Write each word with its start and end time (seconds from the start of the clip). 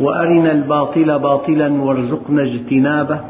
وأرنا 0.00 0.52
الباطل 0.52 1.18
باطلا 1.18 1.82
وارزقنا 1.82 2.42
اجتنابه 2.42 3.20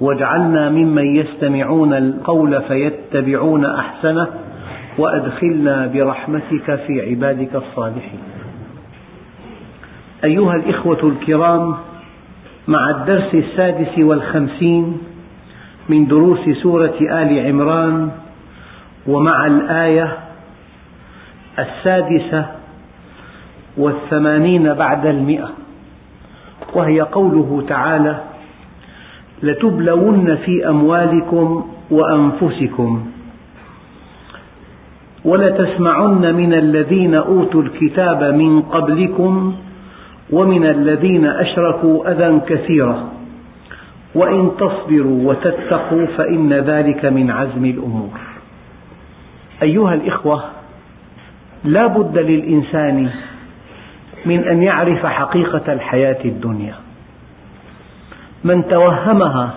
واجعلنا 0.00 0.70
ممن 0.70 1.16
يستمعون 1.16 1.94
القول 1.94 2.62
فيتبعون 2.62 3.64
أحسنه 3.64 4.26
وأدخلنا 4.98 5.86
برحمتك 5.86 6.74
في 6.86 7.10
عبادك 7.10 7.54
الصالحين. 7.54 8.20
أيها 10.24 10.54
الإخوة 10.54 11.08
الكرام 11.08 11.74
مع 12.68 12.90
الدرس 12.90 13.34
السادس 13.34 13.98
والخمسين 13.98 14.98
من 15.88 16.06
دروس 16.06 16.48
سورة 16.62 16.94
آل 17.00 17.46
عمران 17.46 18.10
ومع 19.06 19.46
الآية 19.46 20.16
السادسة 21.58 22.46
والثمانين 23.76 24.74
بعد 24.74 25.06
المئة. 25.06 25.59
وهي 26.76 27.00
قوله 27.00 27.64
تعالى 27.68 28.20
لتبلون 29.42 30.36
في 30.36 30.68
أموالكم 30.68 31.64
وأنفسكم 31.90 33.06
ولتسمعن 35.24 36.34
من 36.34 36.52
الذين 36.54 37.14
أوتوا 37.14 37.62
الكتاب 37.62 38.34
من 38.34 38.62
قبلكم 38.62 39.54
ومن 40.30 40.66
الذين 40.66 41.26
أشركوا 41.26 42.10
أذى 42.12 42.40
كثيرا 42.46 43.08
وإن 44.14 44.50
تصبروا 44.58 45.30
وتتقوا 45.30 46.06
فإن 46.06 46.52
ذلك 46.52 47.04
من 47.04 47.30
عزم 47.30 47.64
الأمور. 47.64 48.18
أيها 49.62 49.94
الإخوة 49.94 50.42
لا 51.64 51.86
بد 51.86 52.18
للإنسان 52.18 53.10
من 54.26 54.44
أن 54.48 54.62
يعرف 54.62 55.06
حقيقة 55.06 55.72
الحياة 55.72 56.24
الدنيا. 56.24 56.74
من 58.44 58.68
توهمها 58.68 59.54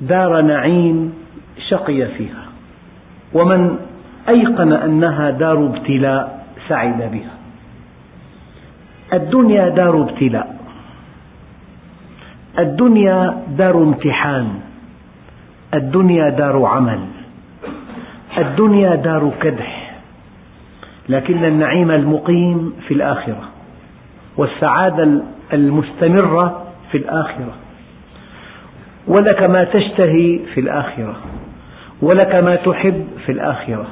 دار 0.00 0.40
نعيم 0.40 1.14
شقي 1.68 2.06
فيها 2.06 2.44
ومن 3.32 3.76
أيقن 4.28 4.72
أنها 4.72 5.30
دار 5.30 5.66
ابتلاء 5.66 6.46
سعد 6.68 7.10
بها. 7.12 7.34
الدنيا 9.12 9.68
دار 9.68 10.02
ابتلاء 10.02 10.56
الدنيا 12.58 13.42
دار 13.48 13.76
امتحان 13.76 14.48
الدنيا 15.74 16.28
دار 16.28 16.64
عمل 16.64 17.00
الدنيا 18.38 18.94
دار 18.94 19.32
كدح. 19.42 19.79
لكن 21.08 21.44
النعيم 21.44 21.90
المقيم 21.90 22.72
في 22.88 22.94
الآخرة 22.94 23.48
والسعادة 24.36 25.22
المستمرة 25.52 26.62
في 26.90 26.98
الآخرة. 26.98 27.52
ولك 29.08 29.50
ما 29.50 29.64
تشتهي 29.64 30.38
في 30.54 30.60
الآخرة 30.60 31.16
ولك 32.02 32.34
ما 32.34 32.56
تحب 32.56 33.06
في 33.26 33.32
الآخرة 33.32 33.86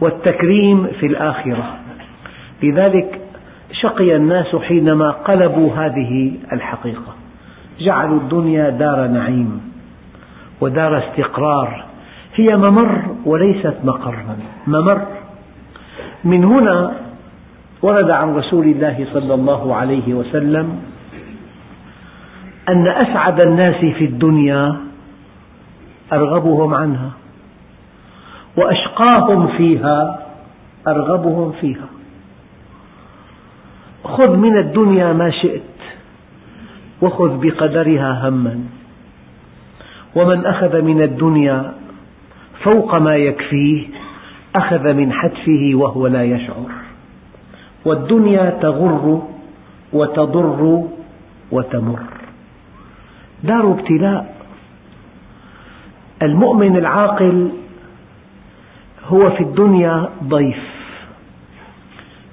والتكريم 0.00 0.86
في 1.00 1.06
الآخرة. 1.06 1.78
لذلك 2.62 3.20
شقي 3.72 4.16
الناس 4.16 4.56
حينما 4.56 5.10
قلبوا 5.10 5.74
هذه 5.74 6.32
الحقيقة. 6.52 7.14
جعلوا 7.80 8.20
الدنيا 8.20 8.70
دار 8.70 9.06
نعيم 9.06 9.60
ودار 10.60 10.98
استقرار. 10.98 11.84
هي 12.34 12.56
ممر 12.56 13.02
وليست 13.24 13.74
مقرا. 13.84 14.36
ممر 14.66 15.06
من 16.24 16.44
هنا 16.44 16.92
ورد 17.82 18.10
عن 18.10 18.34
رسول 18.34 18.64
الله 18.64 19.06
صلى 19.12 19.34
الله 19.34 19.74
عليه 19.74 20.14
وسلم 20.14 20.82
أن 22.68 22.88
أسعد 22.88 23.40
الناس 23.40 23.76
في 23.76 24.04
الدنيا 24.04 24.76
أرغبهم 26.12 26.74
عنها 26.74 27.10
وأشقاهم 28.56 29.46
فيها 29.56 30.26
أرغبهم 30.88 31.52
فيها. 31.60 31.88
خذ 34.04 34.36
من 34.36 34.58
الدنيا 34.58 35.12
ما 35.12 35.30
شئت 35.30 35.62
وخذ 37.02 37.40
بقدرها 37.40 38.28
هما. 38.28 38.60
ومن 40.14 40.46
أخذ 40.46 40.82
من 40.82 41.02
الدنيا 41.02 41.74
فوق 42.62 42.94
ما 42.94 43.16
يكفيه 43.16 44.03
أخذ 44.54 44.92
من 44.92 45.12
حتفه 45.12 45.70
وهو 45.74 46.06
لا 46.06 46.24
يشعر. 46.24 46.70
والدنيا 47.84 48.50
تغر 48.50 49.22
وتضر 49.92 50.88
وتمر. 51.52 52.00
دار 53.44 53.72
ابتلاء. 53.72 54.34
المؤمن 56.22 56.76
العاقل 56.76 57.48
هو 59.06 59.30
في 59.30 59.40
الدنيا 59.40 60.08
ضيف 60.24 60.62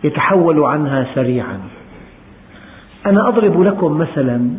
يتحول 0.04 0.64
عنها 0.64 1.08
سريعا. 1.16 1.60
أنا 3.06 3.28
أضرب 3.28 3.62
لكم 3.62 3.98
مثلا 3.98 4.50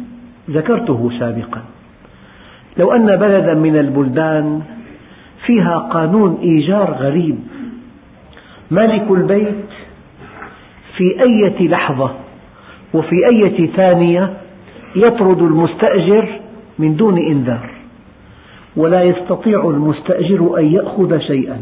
ذكرته 0.50 1.11
سابقا. 1.19 1.62
لو 2.79 2.93
أن 2.93 3.17
بلدا 3.17 3.55
من 3.55 3.77
البلدان 3.77 4.62
فيها 5.47 5.79
قانون 5.79 6.39
إيجار 6.43 6.91
غريب. 6.91 7.39
مالك 8.71 9.11
البيت 9.11 9.69
في 10.97 11.23
أية 11.23 11.69
لحظة 11.69 12.11
وفي 12.95 13.27
أية 13.27 13.67
ثانية 13.67 14.33
يطرد 14.97 15.43
المستأجر 15.43 16.29
من 16.79 16.97
دون 16.97 17.19
إنذار 17.19 17.71
ولا 18.77 19.03
يستطيع 19.03 19.71
المستأجر 19.71 20.59
أن 20.59 20.73
يأخذ 20.73 21.19
شيئا 21.19 21.61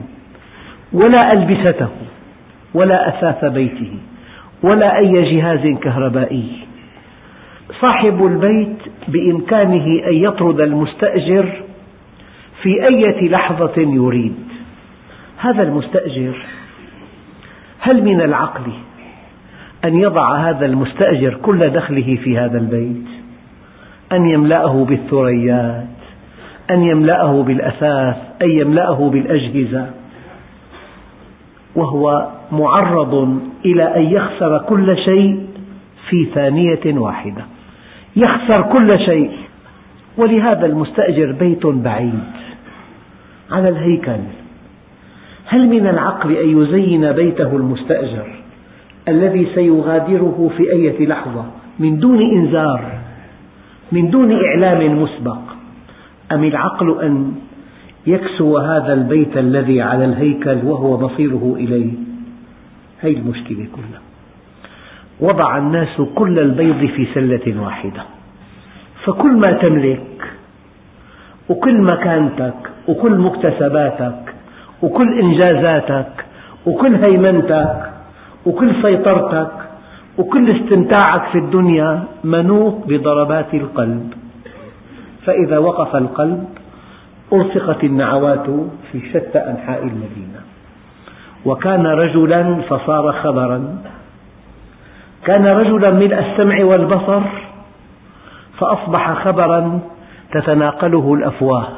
ولا 0.93 1.33
ألبسته 1.33 1.89
ولا 2.75 3.09
أثاث 3.09 3.53
بيته 3.53 3.93
ولا 4.62 4.99
أي 4.99 5.37
جهاز 5.37 5.79
كهربائي. 5.83 6.47
صاحب 7.81 8.27
البيت 8.27 8.77
بإمكانه 9.09 9.87
أن 10.07 10.15
يطرد 10.15 10.61
المستأجر 10.61 11.49
في 12.62 12.87
أية 12.87 13.28
لحظة 13.28 13.72
يريد. 13.76 14.34
هذا 15.38 15.62
المستأجر 15.62 16.47
هل 17.81 18.04
من 18.04 18.21
العقل 18.21 18.72
أن 19.84 19.98
يضع 19.98 20.37
هذا 20.37 20.66
المستأجر 20.66 21.34
كل 21.34 21.70
دخله 21.70 22.19
في 22.25 22.38
هذا 22.38 22.59
البيت؟ 22.59 23.06
أن 24.12 24.26
يملأه 24.26 24.84
بالثريات 24.84 25.87
أن 26.70 26.82
يملأه 26.82 27.43
بالأثاث 27.43 28.16
أن 28.43 28.50
يملأه 28.50 29.10
بالأجهزة. 29.10 29.91
وهو 31.75 32.28
معرض 32.53 33.41
إلى 33.65 33.97
أن 33.97 34.03
يخسر 34.03 34.59
كل 34.59 34.97
شيء 35.04 35.47
في 36.09 36.25
ثانية 36.34 36.99
واحدة. 36.99 37.44
يخسر 38.17 38.62
كل 38.62 38.99
شيء. 38.99 39.31
ولهذا 40.17 40.67
المستأجر 40.67 41.32
بيت 41.32 41.67
بعيد. 41.67 42.39
على 43.50 43.69
الهيكل. 43.69 44.20
هل 45.47 45.69
من 45.69 45.87
العقل 45.87 46.32
أن 46.32 46.62
يزين 46.62 47.12
بيته 47.12 47.56
المستأجر 47.56 48.26
الذي 49.08 49.47
سيغادره 49.55 50.50
في 50.56 50.73
أية 50.73 51.06
لحظة 51.06 51.44
من 51.79 51.99
دون 51.99 52.23
إنذار 52.23 53.00
من 53.93 54.11
دون 54.11 54.38
إعلام 54.47 55.02
مسبق؟ 55.02 55.38
أم 56.32 56.44
العقل 56.44 57.00
أن 57.02 57.32
يكسو 58.06 58.58
هذا 58.58 58.93
البيت 58.93 59.37
الذي 59.37 59.82
على 59.82 60.05
الهيكل 60.05 60.58
وهو 60.64 61.00
مصيره 61.00 61.55
إليه؟ 61.56 61.93
هذه 63.00 63.17
المشكلة 63.17 63.67
كلها. 63.76 64.00
وضع 65.20 65.58
الناس 65.58 66.00
كل 66.14 66.38
البيض 66.38 66.91
في 66.91 67.06
سلة 67.14 67.62
واحدة. 67.62 68.02
فكل 69.05 69.32
ما 69.32 69.52
تملك 69.52 70.32
وكل 71.49 71.82
مكانتك 71.82 72.70
وكل 72.90 73.19
مكتسباتك 73.19 74.34
وكل 74.82 75.20
إنجازاتك 75.20 76.25
وكل 76.66 76.94
هيمنتك 76.94 77.90
وكل 78.46 78.82
سيطرتك 78.82 79.52
وكل 80.19 80.50
استمتاعك 80.50 81.22
في 81.32 81.38
الدنيا 81.38 82.02
منوط 82.25 82.75
بضربات 82.87 83.54
القلب. 83.54 84.12
فإذا 85.26 85.58
وقف 85.58 85.96
القلب 85.96 86.44
ألصقت 87.32 87.84
النعوات 87.84 88.46
في 88.92 89.00
شتى 89.12 89.38
أنحاء 89.38 89.82
المدينة. 89.82 90.40
وكان 91.44 91.87
رجلا 91.87 92.54
فصار 92.69 93.12
خبرا. 93.12 93.78
كان 95.25 95.46
رجلا 95.46 95.90
ملء 95.90 96.19
السمع 96.19 96.64
والبصر 96.64 97.22
فأصبح 98.58 99.25
خبرا 99.25 99.81
تتناقله 100.32 101.14
الأفواه. 101.14 101.69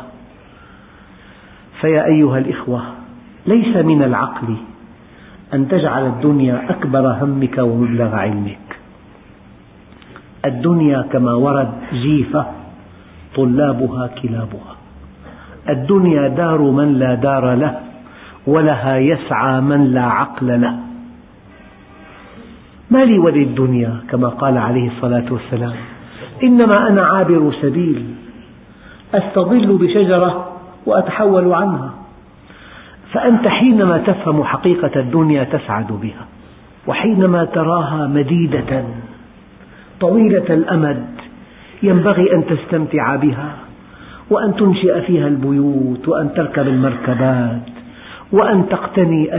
فيا 1.83 2.07
أيها 2.07 2.39
الإخوة 2.39 2.83
ليس 3.47 3.77
من 3.77 4.03
العقل 4.03 4.57
أن 5.55 5.69
تجعل 5.69 6.07
الدنيا 6.07 6.71
أكبر 6.71 7.17
همك 7.21 7.59
ومبلغ 7.59 8.15
علمك. 8.15 8.59
الدنيا 10.45 11.03
كما 11.03 11.35
ورد 11.35 11.73
جيفة 11.93 12.47
طلابها 13.35 14.07
كلابها. 14.23 14.75
الدنيا 15.69 16.29
دار 16.29 16.61
من 16.63 16.95
لا 16.99 17.15
دار 17.15 17.55
له 17.55 17.81
ولها 18.47 18.97
يسعى 18.97 19.61
من 19.61 19.85
لا 19.85 20.05
عقل 20.05 20.61
له. 20.61 20.77
ما 22.91 23.05
لي 23.05 23.19
وللدنيا 23.19 23.97
كما 24.11 24.29
قال 24.29 24.59
عليه 24.59 24.91
الصلاة 24.91 25.25
والسلام. 25.31 25.77
إنما 26.43 26.89
أنا 26.89 27.03
عابر 27.03 27.53
سبيل. 27.63 28.05
أستظل 29.15 29.79
بشجرة 29.79 30.52
وأتحول 30.87 31.53
عنها. 31.53 31.91
فأنت 33.13 33.49
حينما 33.49 33.99
تفهم 33.99 34.45
حقيقة 34.45 35.01
الدنيا 35.01 35.45
تسعد 35.45 35.93
بها. 35.93 36.27
وحينما 36.87 37.45
تراها 37.45 38.07
مديدة 38.07 38.85
طويلة 40.01 40.55
الأمد 40.55 41.07
ينبغي 41.83 42.35
أن 42.35 42.45
تستمتع 42.47 43.17
بها 43.17 43.51
وأن 44.31 44.57
تنشئ 44.57 45.01
فيها 45.01 45.29
البيوت 45.29 46.09
وأن 46.09 46.35
تركب 46.35 46.69
المركبات 46.69 47.69
وأن 48.33 48.69
تقتني 48.69 49.37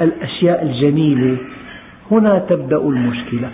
الأشياء 0.00 0.62
الجميلة. 0.62 1.36
هنا 2.10 2.38
تبدأ 2.38 2.76
المشكلة. 2.76 3.50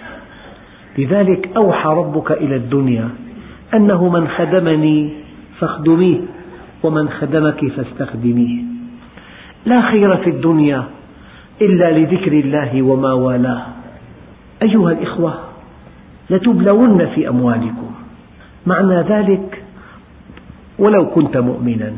لذلك 0.99 1.51
أوحى 1.57 1.89
ربك 1.89 2.33
إلى 2.33 2.57
الدنيا 2.57 3.09
أنه 3.75 4.09
من 4.09 4.29
خدمني 4.29 5.11
فاخدميه. 5.59 6.21
ومن 6.83 7.09
خدمك 7.09 7.73
فاستخدميه. 7.77 8.63
لا 9.67 9.81
خير 9.81 10.17
في 10.17 10.31
الدنيا 10.31 10.85
إلا 11.63 11.99
لذكر 11.99 12.33
الله 12.33 12.83
وما 12.83 13.13
والاه. 13.13 13.63
أيها 14.63 14.93
الإخوة 14.93 15.35
لتبلون 16.31 17.07
في 17.07 17.29
أموالكم. 17.29 17.91
معنى 18.67 19.01
ذلك 19.01 19.63
ولو 20.79 21.11
كنت 21.11 21.37
مؤمنا 21.37 21.93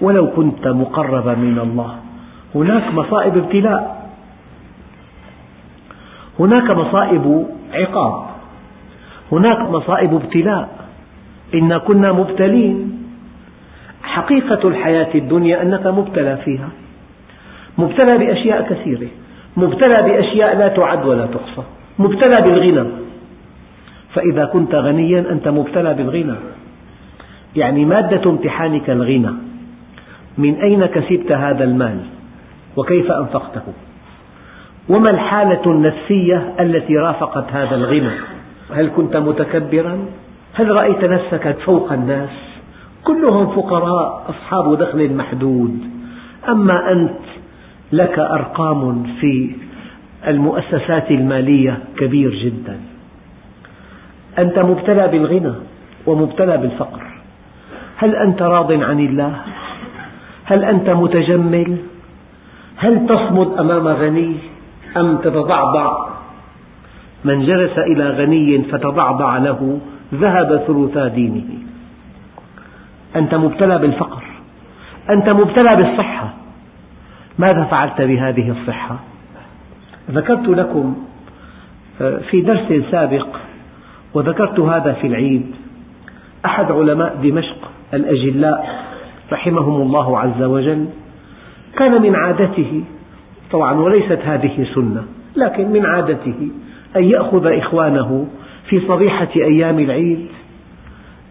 ولو 0.00 0.30
كنت 0.30 0.68
مقربا 0.68 1.34
من 1.34 1.58
الله. 1.58 1.96
هناك 2.54 2.94
مصائب 2.94 3.36
ابتلاء. 3.36 4.10
هناك 6.40 6.70
مصائب 6.70 7.46
عقاب. 7.72 8.26
هناك 9.32 9.70
مصائب 9.70 10.14
ابتلاء. 10.14 10.88
إنا 11.54 11.78
كنا 11.78 12.12
مبتلين. 12.12 13.01
حقيقة 14.02 14.68
الحياة 14.68 15.14
الدنيا 15.14 15.62
أنك 15.62 15.86
مبتلى 15.86 16.36
فيها. 16.44 16.68
مبتلى 17.78 18.18
بأشياء 18.18 18.66
كثيرة. 18.70 19.08
مبتلى 19.56 20.02
بأشياء 20.02 20.58
لا 20.58 20.68
تعد 20.68 21.06
ولا 21.06 21.26
تحصى. 21.26 21.62
مبتلى 21.98 22.42
بالغنى. 22.42 22.88
فإذا 24.14 24.44
كنت 24.44 24.74
غنيا 24.74 25.20
أنت 25.30 25.48
مبتلى 25.48 25.94
بالغنى. 25.94 26.34
يعني 27.56 27.84
مادة 27.84 28.30
امتحانك 28.30 28.90
الغنى. 28.90 29.32
من 30.38 30.54
أين 30.54 30.86
كسبت 30.86 31.32
هذا 31.32 31.64
المال؟ 31.64 31.98
وكيف 32.76 33.10
أنفقته؟ 33.10 33.62
وما 34.88 35.10
الحالة 35.10 35.62
النفسية 35.66 36.54
التي 36.60 36.96
رافقت 36.96 37.52
هذا 37.52 37.74
الغنى؟ 37.74 38.10
هل 38.74 38.90
كنت 38.96 39.16
متكبرا؟ 39.16 40.06
هل 40.54 40.70
رأيت 40.70 41.04
نفسك 41.04 41.56
فوق 41.64 41.92
الناس؟ 41.92 42.51
كلهم 43.04 43.46
فقراء 43.46 44.24
أصحاب 44.28 44.78
دخل 44.78 45.14
محدود 45.14 45.78
أما 46.48 46.92
أنت 46.92 47.18
لك 47.92 48.18
أرقام 48.18 49.02
في 49.20 49.50
المؤسسات 50.26 51.10
المالية 51.10 51.78
كبير 51.96 52.34
جدا 52.34 52.80
أنت 54.38 54.58
مبتلى 54.58 55.08
بالغنى 55.08 55.52
ومبتلى 56.06 56.56
بالفقر 56.56 57.02
هل 57.96 58.16
أنت 58.16 58.42
راض 58.42 58.72
عن 58.72 59.00
الله؟ 59.00 59.34
هل 60.44 60.64
أنت 60.64 60.90
متجمل؟ 60.90 61.76
هل 62.76 63.06
تصمد 63.06 63.58
أمام 63.58 63.88
غني 63.88 64.36
أم 64.96 65.16
تتضعضع؟ 65.16 66.08
من 67.24 67.46
جلس 67.46 67.78
إلى 67.78 68.10
غني 68.10 68.62
فتضعضع 68.62 69.38
له 69.38 69.78
ذهب 70.14 70.56
ثلثا 70.66 71.08
دينه 71.08 71.71
أنت 73.16 73.34
مبتلى 73.34 73.78
بالفقر 73.78 74.22
أنت 75.10 75.28
مبتلى 75.28 75.76
بالصحة 75.76 76.34
ماذا 77.38 77.64
فعلت 77.64 78.02
بهذه 78.02 78.50
الصحة؟ 78.50 78.96
ذكرت 80.10 80.48
لكم 80.48 80.96
آه، 82.00 82.18
في 82.30 82.40
درس 82.40 82.90
سابق 82.90 83.26
وذكرت 84.14 84.60
هذا 84.60 84.92
في 84.92 85.06
العيد 85.06 85.54
أحد 86.44 86.72
علماء 86.72 87.16
دمشق 87.22 87.70
الأجلاء 87.94 88.84
رحمهم 89.32 89.82
الله 89.82 90.18
عز 90.18 90.42
وجل 90.42 90.88
كان 91.76 92.02
من 92.02 92.16
عادته 92.16 92.84
طبعا 93.52 93.74
وليست 93.80 94.18
هذه 94.24 94.66
سنة 94.74 95.04
لكن 95.36 95.72
من 95.72 95.86
عادته 95.86 96.48
أن 96.96 97.04
يأخذ 97.04 97.46
إخوانه 97.46 98.26
في 98.68 98.80
صبيحة 98.88 99.28
أيام 99.36 99.78
العيد 99.78 100.26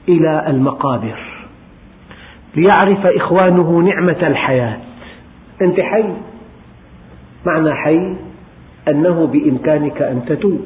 إلى 0.09 0.45
المقابر 0.47 1.30
ليعرف 2.55 3.05
إخوانه 3.05 3.79
نعمة 3.79 4.27
الحياة. 4.27 4.77
أنت 5.61 5.79
حي. 5.79 6.03
معنى 7.45 7.73
حي 7.73 8.15
أنه 8.87 9.27
بإمكانك 9.27 10.01
أن 10.01 10.25
تتوب. 10.25 10.65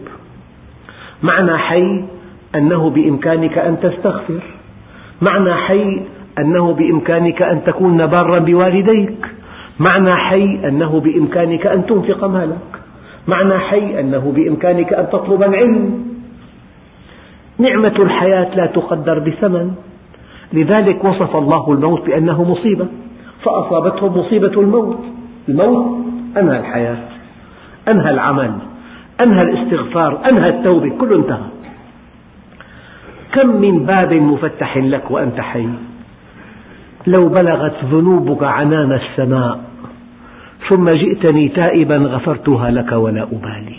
معنى 1.24 1.58
حي 1.58 2.04
أنه 2.56 2.90
بإمكانك 2.90 3.58
أن 3.58 3.80
تستغفر. 3.80 4.44
معنى 5.22 5.54
حي 5.54 6.02
أنه 6.40 6.74
بإمكانك 6.74 7.42
أن 7.42 7.64
تكون 7.64 8.06
بارا 8.06 8.40
بوالديك. 8.40 9.26
معنى 9.80 10.16
حي 10.16 10.68
أنه 10.68 11.00
بإمكانك 11.00 11.68
أن 11.68 11.86
تنفق 11.86 12.26
مالك. 12.26 12.82
معنى 13.28 13.60
حي 13.60 14.00
أنه 14.00 14.34
بإمكانك 14.36 14.94
أن 14.94 15.10
تطلب 15.10 15.44
العلم. 15.44 16.06
نعمة 17.60 17.96
الحياة 18.00 18.56
لا 18.56 18.66
تقدر 18.66 19.20
بثمن. 19.20 19.76
لذلك 20.56 21.04
وصف 21.04 21.36
الله 21.36 21.72
الموت 21.72 22.06
بأنه 22.06 22.44
مصيبة 22.44 22.88
فأصابتهم 23.44 24.18
مصيبة 24.18 24.62
الموت. 24.62 25.06
الموت 25.50 26.06
أنهى 26.38 26.60
الحياة 26.60 26.98
أنهى 27.88 28.12
العمل 28.12 28.52
أنهى 29.22 29.42
الاستغفار 29.42 30.30
أنهى 30.30 30.50
التوبة 30.50 30.90
كله 30.90 31.16
انتهى. 31.16 31.50
كم 33.34 33.62
من 33.62 33.86
باب 33.86 34.14
مفتح 34.14 34.78
لك 34.78 35.12
وأنت 35.12 35.40
حي؟ 35.40 35.70
لو 37.08 37.30
بلغت 37.30 37.76
ذنوبك 37.86 38.44
عنان 38.44 38.92
السماء 38.92 39.60
ثم 40.70 40.90
جئتني 40.90 41.50
تائبا 41.50 41.98
غفرتها 41.98 42.72
لك 42.72 42.92
ولا 42.92 43.24
أبالي. 43.24 43.76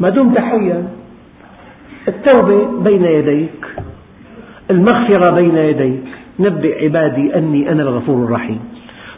ما 0.00 0.08
دمت 0.08 0.38
حيا. 0.38 0.88
التوبة 2.08 2.80
بين 2.80 3.04
يديك. 3.04 3.66
المغفرة 4.70 5.30
بين 5.30 5.56
يديك 5.56 6.02
نبئ 6.40 6.84
عبادي 6.84 7.34
أني 7.38 7.72
أنا 7.72 7.82
الغفور 7.82 8.24
الرحيم. 8.24 8.60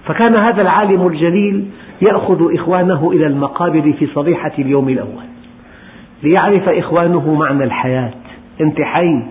فكان 0.04 0.36
هذا 0.36 0.62
العالم 0.62 1.06
الجليل 1.06 1.64
يأخذ 2.02 2.54
إخوانه 2.54 3.10
إلى 3.12 3.26
المقابر 3.26 3.92
في 3.92 4.06
صبيحة 4.06 4.52
اليوم 4.58 4.88
الأول. 4.88 5.24
ليعرف 6.22 6.68
إخوانه 6.68 7.34
معنى 7.34 7.64
الحياة. 7.64 8.10
أنت 8.60 8.80
حي. 8.80 9.22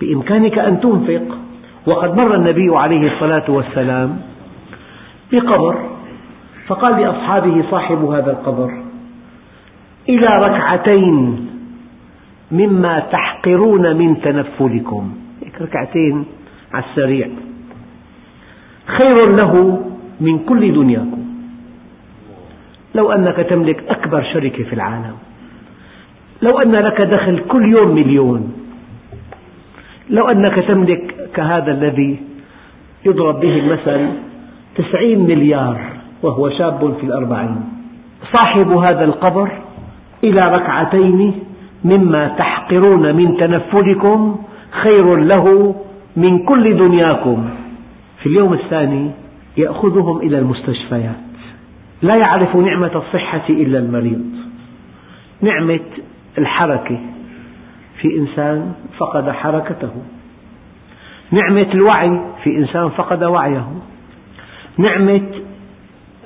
بإمكانك 0.00 0.58
أن 0.58 0.80
تنفق. 0.80 1.38
وقد 1.86 2.16
مر 2.16 2.34
النبي 2.34 2.76
عليه 2.76 3.12
الصلاة 3.12 3.50
والسلام 3.50 4.16
بقبر. 5.32 5.76
فقال 6.66 7.00
لأصحابه 7.02 7.64
صاحب 7.70 8.04
هذا 8.04 8.30
القبر 8.30 8.70
إلى 10.08 10.26
ركعتين 10.26 11.46
مما 12.52 12.98
تحقرون 12.98 13.96
من 13.96 14.20
تنفلكم. 14.20 15.14
ركعتين 15.60 16.24
على 16.72 16.84
السريع. 16.84 17.28
خير 18.86 19.26
له 19.26 19.82
من 20.20 20.38
كل 20.38 20.72
دنياكم. 20.72 21.24
لو 22.94 23.12
أنك 23.12 23.36
تملك 23.36 23.84
أكبر 23.88 24.22
شركة 24.22 24.64
في 24.64 24.72
العالم. 24.72 25.14
لو 26.42 26.58
أن 26.58 26.72
لك 26.72 27.00
دخل 27.00 27.38
كل 27.48 27.64
يوم 27.72 27.94
مليون. 27.94 28.52
لو 30.10 30.28
أنك 30.28 30.54
تملك 30.54 31.30
كهذا 31.34 31.72
الذي 31.72 32.18
يضرب 33.06 33.40
به 33.40 33.58
المثل 33.58 34.08
تسعين 34.76 35.20
مليار 35.26 35.80
وهو 36.22 36.50
شاب 36.50 36.94
في 37.00 37.06
الأربعين. 37.06 37.60
صاحب 38.32 38.68
هذا 38.72 39.04
القبر 39.04 39.48
إلى 40.24 40.54
ركعتين 40.56 41.43
مما 41.84 42.28
تحقرون 42.28 43.16
من 43.16 43.36
تنفلكم 43.36 44.38
خير 44.70 45.16
له 45.16 45.74
من 46.16 46.38
كل 46.44 46.76
دنياكم. 46.76 47.50
في 48.22 48.26
اليوم 48.26 48.52
الثاني 48.52 49.10
يأخذهم 49.56 50.18
إلى 50.18 50.38
المستشفيات. 50.38 51.14
لا 52.02 52.16
يعرف 52.16 52.56
نعمة 52.56 52.90
الصحة 52.94 53.48
إلا 53.48 53.78
المريض. 53.78 54.24
نعمة 55.40 55.80
الحركة. 56.38 57.00
في 58.00 58.18
إنسان 58.18 58.72
فقد 58.98 59.30
حركته. 59.30 59.92
نعمة 61.30 61.66
الوعي. 61.74 62.20
في 62.44 62.58
إنسان 62.58 62.88
فقد 62.88 63.24
وعيه. 63.24 63.68
نعمة 64.78 65.26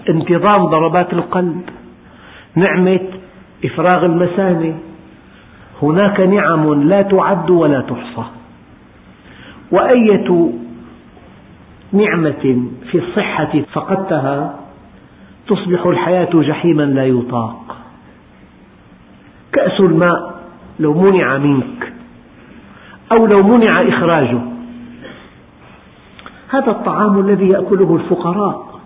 انتظام 0.08 0.64
ضربات 0.64 1.12
القلب. 1.12 1.62
نعمة 2.54 3.00
إفراغ 3.64 4.04
المثانة 4.04 4.74
هناك 5.82 6.20
نعم 6.20 6.82
لا 6.82 7.02
تعد 7.02 7.50
ولا 7.50 7.80
تحصى. 7.80 8.24
وأية 9.72 10.52
نعمة 11.92 12.68
في 12.90 12.98
الصحة 12.98 13.62
فقدتها 13.72 14.54
تصبح 15.46 15.86
الحياة 15.86 16.30
جحيما 16.34 16.82
لا 16.82 17.06
يطاق. 17.06 17.76
كأس 19.52 19.80
الماء 19.80 20.40
لو 20.80 20.94
منع 20.94 21.38
منك 21.38 21.92
أو 23.12 23.26
لو 23.26 23.42
منع 23.42 23.88
إخراجه 23.88 24.40
هذا 26.48 26.70
الطعام 26.70 27.20
الذي 27.20 27.48
يأكله 27.48 27.96
الفقراء. 27.96 28.80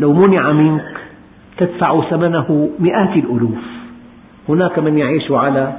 لو 0.00 0.12
منع 0.12 0.52
منك 0.52 1.00
تدفع 1.56 2.00
ثمنه 2.00 2.70
مئات 2.78 3.16
الألوف. 3.16 3.79
هناك 4.48 4.78
من 4.78 4.98
يعيش 4.98 5.30
على 5.30 5.76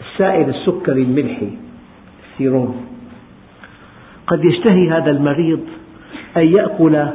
السائل 0.00 0.48
السكري 0.48 1.02
الملحي 1.02 1.50
السيروم 2.32 2.76
قد 4.26 4.44
يشتهي 4.44 4.90
هذا 4.90 5.10
المريض 5.10 5.60
أن 6.36 6.46
يأكل 6.46 7.06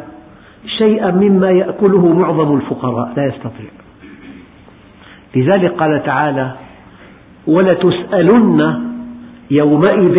شيئا 0.77 1.11
مما 1.11 1.49
يأكله 1.49 2.13
معظم 2.13 2.55
الفقراء 2.55 3.13
لا 3.17 3.25
يستطيع. 3.25 3.69
لذلك 5.35 5.71
قال 5.71 6.03
تعالى 6.03 6.51
ولتسألن 7.47 8.89
يومئذ 9.51 10.17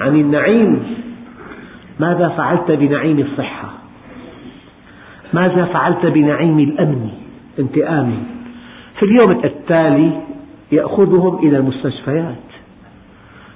عن 0.00 0.20
النعيم 0.20 0.82
ماذا 2.00 2.28
فعلت 2.28 2.70
بنعيم 2.70 3.18
الصحة؟ 3.18 3.68
ماذا 5.32 5.64
فعلت 5.64 6.06
بنعيم 6.06 6.58
الأمن 6.58 7.10
أنت 7.58 7.78
آمن 7.78 8.37
في 8.98 9.04
اليوم 9.04 9.30
التالي 9.30 10.20
يأخذهم 10.72 11.38
إلى 11.38 11.56
المستشفيات. 11.56 12.48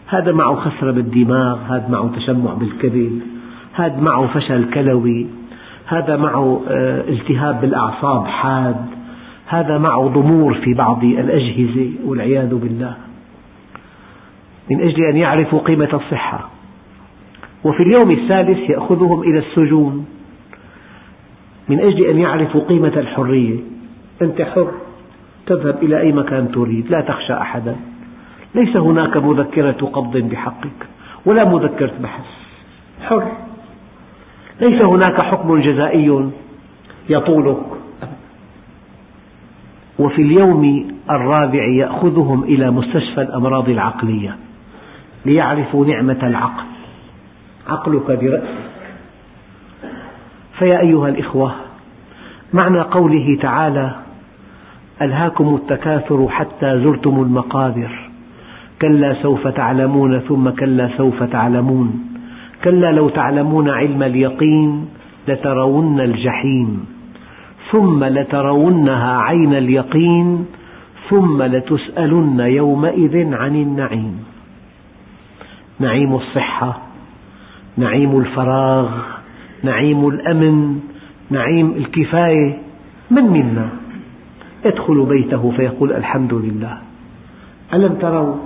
هذا 0.06 0.32
معه 0.32 0.54
خسرة 0.54 0.90
بالدماغ 0.90 1.58
هذا 1.58 1.88
معه 1.88 2.10
تشمع 2.16 2.54
بالكبد 2.54 3.20
هذا 3.74 4.00
معه 4.00 4.26
فشل 4.26 4.70
كلوي 4.70 5.26
هذا 5.86 6.16
معه 6.16 6.62
آه، 6.68 7.00
التهاب 7.08 7.60
بالأعصاب 7.60 8.26
حاد 8.26 8.86
هذا 9.46 9.78
معه 9.78 10.08
ضمور 10.08 10.54
في 10.54 10.74
بعض 10.74 11.04
الأجهزة 11.04 11.90
والعياذ 12.04 12.54
بالله. 12.54 12.94
من 14.70 14.80
أجل 14.80 15.04
أن 15.04 15.16
يعرفوا 15.16 15.58
قيمة 15.58 15.88
الصحة. 15.92 16.50
وفي 17.64 17.82
اليوم 17.82 18.10
الثالث 18.10 18.70
يأخذهم 18.70 19.22
إلى 19.22 19.38
السجون. 19.38 20.06
من 21.68 21.80
أجل 21.80 22.04
أن 22.04 22.18
يعرفوا 22.18 22.60
قيمة 22.60 22.92
الحرية. 22.96 23.56
أنت 24.22 24.42
حر. 24.42 24.72
تذهب 25.46 25.82
إلى 25.82 26.00
أي 26.00 26.12
مكان 26.12 26.52
تريد 26.52 26.90
لا 26.90 27.00
تخشى 27.00 27.32
أحدا. 27.32 27.76
ليس 28.54 28.76
هناك 28.76 29.16
مذكرة 29.16 29.86
قبض 29.92 30.16
بحقك 30.16 30.86
ولا 31.26 31.44
مذكرة 31.44 31.92
بحث. 32.02 32.24
حر. 33.02 33.32
ليس 34.60 34.82
هناك 34.82 35.20
حكم 35.20 35.60
جزائي 35.60 36.30
يطولك. 37.08 37.66
وفي 39.98 40.22
اليوم 40.22 40.88
الرابع 41.10 41.64
يأخذهم 41.64 42.42
إلى 42.44 42.70
مستشفى 42.70 43.22
الأمراض 43.22 43.68
العقلية 43.68 44.36
ليعرفوا 45.26 45.86
نعمة 45.86 46.18
العقل. 46.22 46.64
عقلك 47.68 48.06
برأسك. 48.06 48.72
فيا 50.58 50.80
أيها 50.80 51.08
الإخوة 51.08 51.52
معنى 52.52 52.80
قوله 52.80 53.38
تعالى 53.42 53.94
ألهاكم 55.02 55.54
التكاثر 55.54 56.28
حتى 56.28 56.80
زرتم 56.84 57.22
المقابر. 57.22 58.10
كلا 58.82 59.14
سوف 59.22 59.48
تعلمون 59.48 60.18
ثم 60.18 60.50
كلا 60.50 60.88
سوف 60.96 61.22
تعلمون. 61.22 62.04
كلا 62.64 62.92
لو 62.92 63.08
تعلمون 63.08 63.68
علم 63.68 64.02
اليقين 64.02 64.88
لترون 65.28 66.00
الجحيم. 66.00 66.86
ثم 67.70 68.04
لترونها 68.04 69.18
عين 69.18 69.54
اليقين. 69.54 70.46
ثم 71.10 71.42
لتسألن 71.42 72.40
يومئذ 72.40 73.34
عن 73.34 73.54
النعيم. 73.56 74.24
نعيم 75.80 76.14
الصحة 76.14 76.78
نعيم 77.76 78.18
الفراغ 78.18 78.88
نعيم 79.64 80.08
الأمن 80.08 80.80
نعيم 81.30 81.70
الكفاية. 81.76 82.58
من 83.10 83.22
منا؟ 83.22 83.81
يدخل 84.64 85.04
بيته 85.04 85.50
فيقول 85.56 85.92
الحمد 85.92 86.34
لله. 86.34 86.78
ألم 87.74 87.94
تروا 87.94 88.36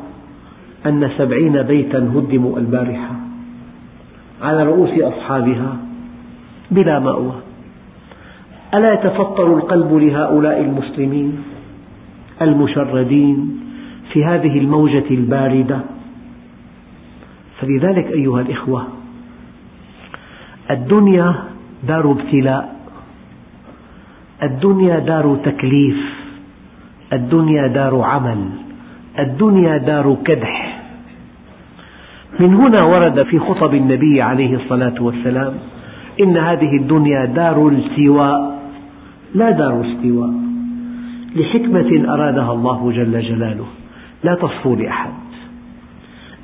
أن 0.87 1.11
سبعين 1.19 1.63
بيتا 1.63 1.99
هدموا 1.99 2.59
البارحة 2.59 3.15
على 4.43 4.63
رؤوس 4.63 4.91
أصحابها 4.91 5.77
بلا 6.71 6.99
مأوى؟ 6.99 7.33
ألا 8.75 8.93
يتفطر 8.93 9.57
القلب 9.57 9.95
لهؤلاء 9.95 10.61
المسلمين 10.61 11.39
المشردين 12.43 13.61
في 14.13 14.25
هذه 14.25 14.59
الموجة 14.59 15.05
الباردة؟ 15.11 15.81
فلذلك 17.61 18.07
أيها 18.07 18.41
الإخوة 18.41 18.87
الدنيا 20.71 21.35
دار 21.89 22.11
ابتلاء. 22.11 22.76
الدنيا 24.43 24.99
دار 24.99 25.37
تكليف 25.45 25.97
الدنيا 27.13 27.67
دار 27.67 28.01
عمل 28.03 28.39
الدنيا 29.19 29.77
دار 29.77 30.17
كدح. 30.25 30.83
من 32.41 32.55
هنا 32.55 32.85
ورد 32.85 33.23
في 33.23 33.39
خطب 33.39 33.75
النبي 33.75 34.23
عليه 34.23 34.57
الصلاة 34.57 34.95
والسلام 35.01 35.55
إن 36.21 36.37
هذه 36.37 36.77
الدنيا 36.77 37.25
دار 37.25 37.69
التواء 37.69 38.61
لا 39.35 39.51
دار 39.51 39.81
استواء. 39.81 40.35
لحكمة 41.37 42.15
أرادها 42.15 42.53
الله 42.53 42.93
جل 42.93 43.21
جلاله 43.21 43.67
لا 44.25 44.35
تصفو 44.35 44.75
لأحد. 44.75 45.13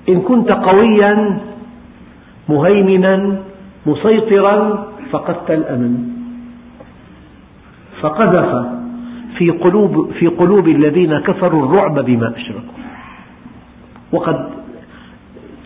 إن 0.09 0.21
كنت 0.21 0.55
قويا 0.55 1.39
مهيمنا 2.49 3.39
مسيطرا 3.87 4.89
فقدت 5.11 5.51
الأمن. 5.51 6.12
فقذف 8.03 8.67
في 9.39 9.51
قلوب, 9.51 10.11
في 10.11 10.27
قلوب 10.27 10.69
الذين 10.69 11.19
كفروا 11.19 11.67
الرعب 11.67 11.99
بما 11.99 12.37
أشركوا. 12.37 12.83
وقد 14.13 14.49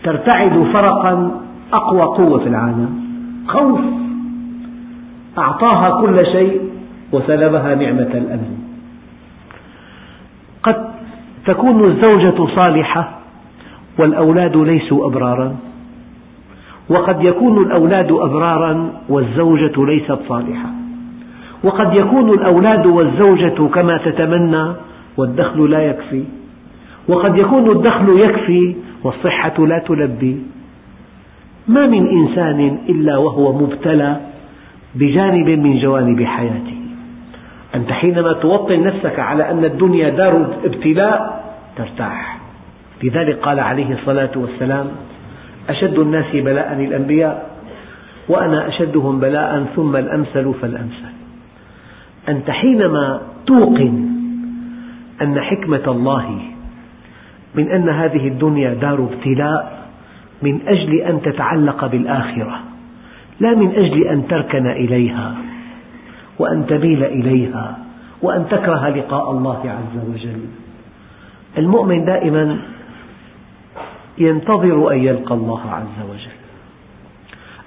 ترتعد 0.03 0.63
فرقا 0.73 1.41
أقوى 1.73 2.01
قوة 2.01 2.39
في 2.39 2.49
العالم. 2.49 3.01
خوف 3.47 3.79
أعطاها 5.37 6.01
كل 6.01 6.25
شيء 6.25 6.61
وسلبها 7.11 7.75
نعمة 7.75 8.11
الأمن. 8.13 8.57
قد 10.63 10.75
تكون 11.45 11.85
الزوجة 11.85 12.55
صالحة 12.55 13.09
والأولاد 13.99 14.57
ليسوا 14.57 15.07
أبرارا. 15.07 15.55
وقد 16.89 17.23
يكون 17.23 17.65
الأولاد 17.65 18.11
أبرارا 18.11 18.91
والزوجة 19.09 19.85
ليست 19.85 20.19
صالحة. 20.27 20.69
وقد 21.63 21.93
يكون 21.93 22.29
الأولاد 22.29 22.85
والزوجة 22.85 23.67
كما 23.67 23.97
تتمنى 23.97 24.73
والدخل 25.17 25.69
لا 25.69 25.81
يكفي. 25.81 26.23
وقد 27.07 27.37
يكون 27.37 27.71
الدخل 27.71 28.19
يكفي 28.19 28.75
والصحة 29.03 29.65
لا 29.65 29.79
تلبي. 29.79 30.41
ما 31.67 31.87
من 31.87 32.07
إنسان 32.07 32.77
إلا 32.89 33.17
وهو 33.17 33.53
مبتلى 33.53 34.17
بجانب 34.95 35.49
من 35.49 35.79
جوانب 35.79 36.23
حياته. 36.23 36.77
أنت 37.75 37.91
حينما 37.91 38.33
توطن 38.33 38.83
نفسك 38.83 39.19
على 39.19 39.51
أن 39.51 39.65
الدنيا 39.65 40.09
دار 40.09 40.47
ابتلاء 40.65 41.43
ترتاح. 41.77 42.37
لذلك 43.03 43.39
قال 43.39 43.59
عليه 43.59 43.93
الصلاة 43.93 44.31
والسلام 44.35 44.87
أشد 45.69 45.99
الناس 45.99 46.25
بلاء 46.33 46.73
الأنبياء 46.73 47.49
وأنا 48.29 48.67
أشدهم 48.67 49.19
بلاء 49.19 49.65
ثم 49.75 49.95
الأمثل 49.95 50.53
فالأمثل. 50.61 51.16
أنت 52.29 52.51
حينما 52.51 53.21
توقن 53.47 54.07
أن 55.21 55.41
حكمة 55.41 55.83
الله 55.87 56.39
من 57.55 57.71
أن 57.71 57.89
هذه 57.89 58.27
الدنيا 58.27 58.73
دار 58.73 59.03
ابتلاء 59.03 59.87
من 60.41 60.59
أجل 60.67 60.93
أن 60.95 61.21
تتعلق 61.21 61.85
بالآخرة 61.85 62.59
لا 63.39 63.55
من 63.55 63.71
أجل 63.75 64.03
أن 64.03 64.27
تركن 64.27 64.67
إليها 64.67 65.35
وأن 66.39 66.65
تميل 66.65 67.03
إليها 67.03 67.77
وأن 68.21 68.45
تكره 68.49 68.89
لقاء 68.89 69.31
الله 69.31 69.59
عز 69.65 70.09
وجل. 70.13 70.41
المؤمن 71.57 72.05
دائما 72.05 72.57
ينتظر 74.17 74.91
أن 74.91 74.97
يلقى 74.97 75.35
الله 75.35 75.61
عز 75.71 76.09
وجل. 76.09 76.37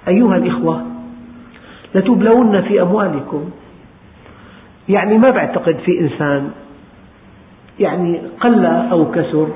أيها 0.07 0.37
الإخوة 0.37 0.85
لتبلون 1.95 2.61
في 2.61 2.81
أموالكم 2.81 3.49
يعني 4.89 5.17
ما 5.17 5.29
بعتقد 5.29 5.77
في 5.85 5.99
إنسان 5.99 6.51
يعني 7.79 8.21
قل 8.39 8.65
أو 8.65 9.11
كثر 9.11 9.47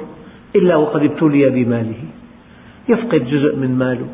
إلا 0.55 0.75
وقد 0.75 1.03
ابتلي 1.03 1.49
بماله. 1.49 2.03
يفقد 2.89 3.25
جزء 3.25 3.55
من 3.55 3.77
ماله. 3.77 4.07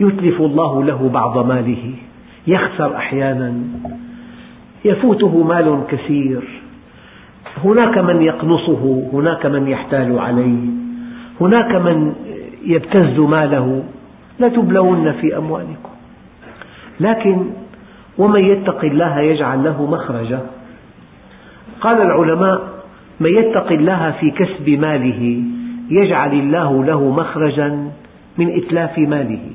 يتلف 0.00 0.40
الله 0.40 0.84
له 0.84 1.10
بعض 1.14 1.46
ماله. 1.46 1.94
يخسر 2.46 2.96
أحيانا. 2.96 3.54
يفوته 4.84 5.42
مال 5.42 5.80
كثير. 5.88 6.42
هناك 7.64 7.98
من 7.98 8.22
يقنصه 8.22 9.08
هناك 9.12 9.46
من 9.46 9.68
يحتال 9.68 10.18
عليه. 10.18 10.68
هناك 11.40 11.74
من 11.74 12.14
يبتز 12.64 13.18
ماله. 13.18 13.84
لا 14.38 14.48
تبلون 14.48 15.12
في 15.12 15.36
أموالكم. 15.36 15.90
لكن 17.00 17.44
ومن 18.18 18.44
يتق 18.44 18.84
الله 18.84 19.20
يجعل 19.20 19.64
له 19.64 19.86
مخرجا. 19.86 20.40
قال 21.80 22.02
العلماء 22.02 22.62
من 23.20 23.30
يتق 23.30 23.72
الله 23.72 24.10
في 24.20 24.30
كسب 24.30 24.68
ماله 24.68 25.42
يجعل 25.90 26.32
الله 26.32 26.84
له 26.84 27.10
مخرجا 27.10 27.90
من 28.38 28.56
إتلاف 28.56 28.98
ماله. 28.98 29.50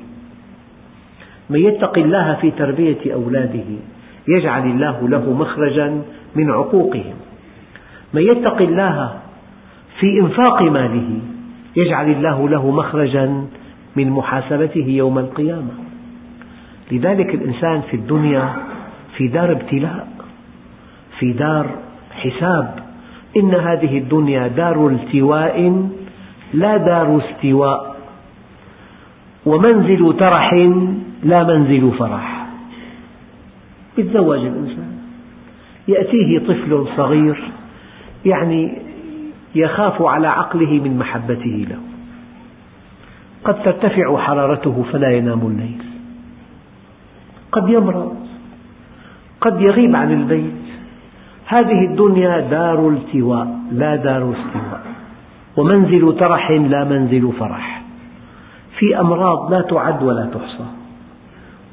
من 1.50 1.60
يتق 1.60 1.98
الله 1.98 2.34
في 2.40 2.50
تربية 2.50 3.14
أولاده 3.14 3.68
يجعل 4.28 4.66
الله 4.66 5.08
له 5.08 5.32
مخرجا 5.32 6.02
من 6.36 6.50
عقوقهم. 6.50 7.14
من 8.14 8.22
يتق 8.22 8.62
الله 8.62 9.10
في 10.00 10.20
إنفاق 10.20 10.62
ماله 10.62 11.18
يجعل 11.76 12.10
الله 12.10 12.48
له 12.48 12.70
مخرجا 12.70 13.44
من 13.96 14.10
محاسبته 14.10 14.86
يوم 14.88 15.18
القيامة. 15.18 15.89
لذلك 16.92 17.34
الإنسان 17.34 17.80
في 17.80 17.96
الدنيا 17.96 18.54
في 19.16 19.28
دار 19.28 19.52
ابتلاء 19.52 20.08
في 21.18 21.32
دار 21.32 21.66
حساب. 22.12 22.74
إن 23.36 23.54
هذه 23.54 23.98
الدنيا 23.98 24.48
دار 24.48 24.88
التواء 24.88 25.88
لا 26.54 26.76
دار 26.76 27.18
استواء. 27.18 27.96
ومنزل 29.46 30.16
ترح 30.18 30.52
لا 31.22 31.44
منزل 31.44 31.92
فرح. 31.98 32.46
يتزوج 33.98 34.38
الإنسان. 34.38 34.98
يأتيه 35.88 36.38
طفل 36.38 36.86
صغير 36.96 37.50
يعني 38.24 38.78
يخاف 39.54 40.02
على 40.02 40.28
عقله 40.28 40.80
من 40.84 40.98
محبته 40.98 41.66
له. 41.70 41.78
قد 43.44 43.62
ترتفع 43.62 44.18
حرارته 44.18 44.84
فلا 44.92 45.10
ينام 45.10 45.40
الليل. 45.46 45.89
قد 47.52 47.68
يمرض 47.68 48.16
قد 49.40 49.60
يغيب 49.60 49.96
عن 49.96 50.12
البيت. 50.12 50.52
هذه 51.46 51.84
الدنيا 51.90 52.40
دار 52.40 52.88
التواء 52.88 53.58
لا 53.72 53.96
دار 53.96 54.32
استواء. 54.32 54.82
ومنزل 55.56 56.16
ترح 56.16 56.50
لا 56.50 56.84
منزل 56.84 57.32
فرح. 57.32 57.82
في 58.78 59.00
أمراض 59.00 59.52
لا 59.52 59.60
تعد 59.60 60.02
ولا 60.02 60.26
تحصى. 60.26 60.64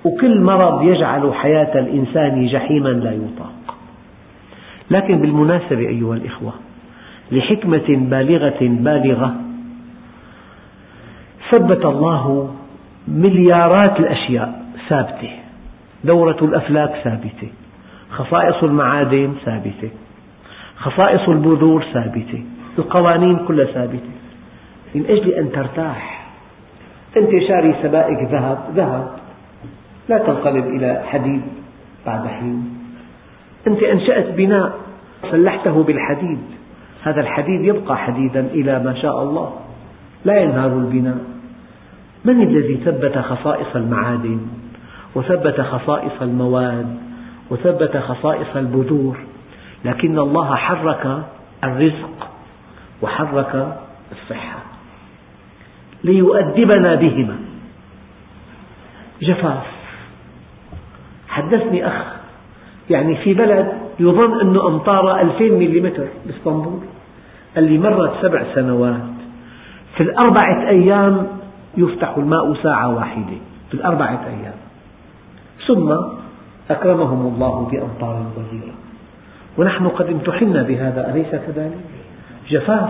وكل 0.06 0.42
مرض 0.42 0.84
يجعل 0.84 1.34
حياة 1.34 1.80
الإنسان 1.80 2.48
جحيما 2.48 2.90
لا 2.90 3.12
يطاق. 3.12 3.76
لكن 4.92 5.22
بالمناسبة 5.22 5.80
أيها 5.80 6.14
الإخوة 6.14 6.54
لحكمة 7.32 7.88
بالغة 7.88 8.58
بالغة 8.62 9.36
ثبت 11.52 11.86
الله 11.86 12.52
مليارات 13.08 14.00
الأشياء 14.00 14.66
ثابتة. 14.90 15.47
دورة 16.08 16.38
الأفلاك 16.42 16.92
ثابتة. 17.04 17.50
خصائص 18.10 18.64
المعادن 18.64 19.34
ثابتة. 19.46 19.90
خصائص 20.76 21.30
البذور 21.30 21.84
ثابتة. 21.94 22.44
القوانين 22.78 23.36
كلها 23.46 23.66
ثابتة. 23.66 24.12
من 24.96 25.06
أجل 25.06 25.30
أن 25.32 25.52
ترتاح. 25.52 26.28
أنت 27.18 27.30
شاري 27.48 27.76
سبائك 27.84 28.32
ذهب 28.32 28.58
ذهب. 28.76 29.08
لا 30.10 30.18
تنقلب 30.18 30.66
إلى 30.66 31.04
حديد 31.06 31.42
بعد 32.06 32.28
حين. 32.28 32.78
أنت 33.68 33.84
أنشأت 33.84 34.32
بناء 34.32 34.72
سلحته 35.32 35.84
بالحديد. 35.84 36.40
هذا 37.04 37.22
الحديد 37.22 37.62
يبقى 37.62 37.98
حديدا 37.98 38.40
إلى 38.40 38.80
ما 38.80 38.94
شاء 38.94 39.24
الله. 39.24 39.54
لا 40.26 40.40
ينهار 40.40 40.72
البناء. 40.78 41.18
من 42.26 42.42
الذي 42.42 42.76
ثبت 42.86 43.18
خصائص 43.18 43.76
المعادن؟ 43.76 44.40
وثبت 45.16 45.62
خصائص 45.62 46.22
المواد 46.22 46.98
وثبت 47.50 47.98
خصائص 47.98 48.56
البذور 48.56 49.18
لكن 49.86 50.20
الله 50.20 50.56
حرك 50.56 51.24
الرزق 51.64 52.30
وحرك 53.02 53.78
الصحة 54.12 54.60
ليؤدبنا 56.04 56.96
بهما. 56.96 57.36
جفاف 59.22 59.66
حدثني 61.28 61.88
أخ 61.88 62.04
يعني 62.90 63.16
في 63.16 63.34
بلد 63.34 63.74
يظن 64.00 64.42
أن 64.42 64.56
أمطار 64.56 65.22
ألفين 65.22 65.54
ملم 65.54 65.94
بإسطنبول 66.26 66.80
قال 67.56 67.64
لي 67.64 67.78
مرت 67.78 68.14
سبع 68.22 68.44
سنوات 68.56 69.02
في 69.96 70.04
الأربعة 70.04 70.70
أيام 70.70 71.28
يفتح 71.78 72.18
الماء 72.18 72.54
ساعة 72.64 72.96
واحدة 72.96 73.38
في 73.70 73.74
الأربعة 73.74 74.26
أيام. 74.28 74.67
ثم 75.68 75.96
أكرمهم 76.70 77.34
الله 77.36 77.70
بأمطار 77.72 78.24
غزيرة 78.38 78.74
ونحن 79.58 79.88
قد 79.88 80.08
امتحنا 80.08 80.64
بهذا 80.64 81.12
أليس 81.12 81.32
كذلك؟ 81.32 81.78
جفاف 82.50 82.90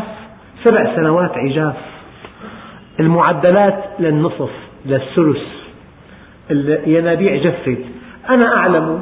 سبع 0.64 0.96
سنوات 0.96 1.32
عجاف. 1.32 1.76
المعدلات 3.00 3.84
للنصف 4.00 4.50
للثلث. 4.86 5.44
الينابيع 6.52 7.36
جفت. 7.36 7.80
أنا 8.30 8.56
أعلم 8.56 9.02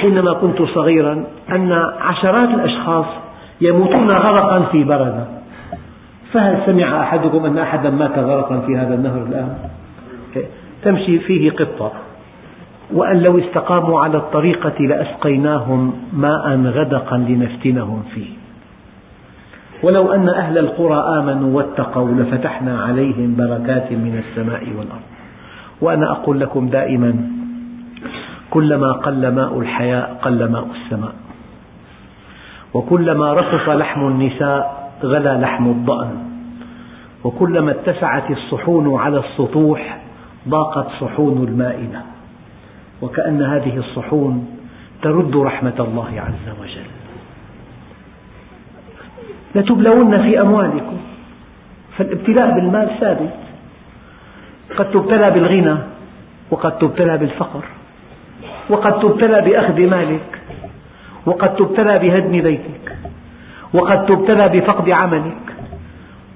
حينما 0.00 0.32
كنت 0.32 0.62
صغيرا 0.62 1.24
أن 1.52 1.72
عشرات 2.00 2.48
الأشخاص 2.48 3.06
يموتون 3.60 4.10
غرقا 4.10 4.60
في 4.60 4.84
بردة 4.84 5.24
فهل 6.32 6.62
سمع 6.66 7.02
أحدكم 7.02 7.44
أن 7.44 7.58
أحدا 7.58 7.90
مات 7.90 8.18
غرقا 8.18 8.60
في 8.66 8.76
هذا 8.76 8.94
النهر 8.94 9.22
الآن؟ 9.22 9.54
تمشي 10.82 11.18
فيه 11.18 11.50
قطة. 11.50 11.92
وأن 12.92 13.18
لو 13.18 13.38
استقاموا 13.38 14.00
على 14.00 14.16
الطريقة 14.16 14.78
لأسقيناهم 14.80 15.92
ماء 16.12 16.60
غدقا 16.60 17.16
لنفتنهم 17.16 18.02
فيه. 18.14 18.28
ولو 19.82 20.12
أن 20.12 20.28
أهل 20.28 20.58
القرى 20.58 21.18
آمنوا 21.18 21.56
واتقوا 21.56 22.10
لفتحنا 22.10 22.82
عليهم 22.82 23.36
بركات 23.36 23.92
من 23.92 24.22
السماء 24.24 24.62
والأرض. 24.62 25.08
وأنا 25.80 26.12
أقول 26.12 26.40
لكم 26.40 26.68
دائما 26.68 27.14
كلما 28.50 28.92
قل 28.92 29.34
ماء 29.34 29.58
الحياء 29.58 30.18
قل 30.22 30.50
ماء 30.50 30.66
السماء. 30.74 31.14
وكلما 32.74 33.32
رخص 33.32 33.68
لحم 33.68 34.06
النساء 34.06 34.90
غلا 35.02 35.38
لحم 35.38 35.70
الضأن. 35.70 36.10
وكلما 37.24 37.70
اتسعت 37.70 38.30
الصحون 38.30 39.00
على 39.00 39.18
السطوح 39.18 39.98
ضاقت 40.48 40.86
صحون 41.00 41.48
المائدة. 41.48 42.00
وكأن 43.02 43.42
هذه 43.42 43.76
الصحون 43.78 44.58
ترد 45.02 45.36
رحمة 45.36 45.78
الله 45.78 46.20
عز 46.20 46.60
وجل. 46.62 46.90
لتبلون 49.54 50.22
في 50.22 50.40
أموالكم. 50.40 50.98
فالابتلاء 51.98 52.54
بالمال 52.54 52.90
ثابت. 53.00 53.34
قد 54.76 54.90
تبتلى 54.90 55.30
بالغنى 55.30 55.76
وقد 56.50 56.78
تبتلى 56.78 57.18
بالفقر 57.18 57.64
وقد 58.70 59.00
تبتلى 59.00 59.40
بأخذ 59.40 59.80
مالك 59.80 60.40
وقد 61.26 61.56
تبتلى 61.56 61.98
بهدم 61.98 62.42
بيتك 62.42 62.96
وقد 63.74 64.06
تبتلى 64.06 64.48
بفقد 64.48 64.90
عملك 64.90 65.54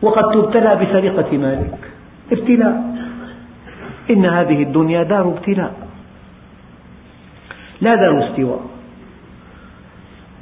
وقد 0.03 0.31
تبتلى 0.31 0.77
بسرقة 0.77 1.38
مالك. 1.38 1.79
ابتلاء. 2.33 2.94
إن 4.11 4.27
هذه 4.27 4.62
الدنيا 4.62 5.03
دار 5.03 5.29
ابتلاء. 5.29 5.74
لا 7.85 7.94
دار 7.94 8.29
استواء. 8.29 8.61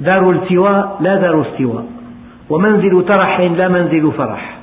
دار 0.01 0.31
التواء 0.31 0.97
لا 1.01 1.15
دار 1.15 1.41
استواء. 1.41 1.85
ومنزل 2.49 3.05
ترح 3.05 3.39
لا 3.39 3.67
منزل 3.67 4.11
فرح. 4.11 4.59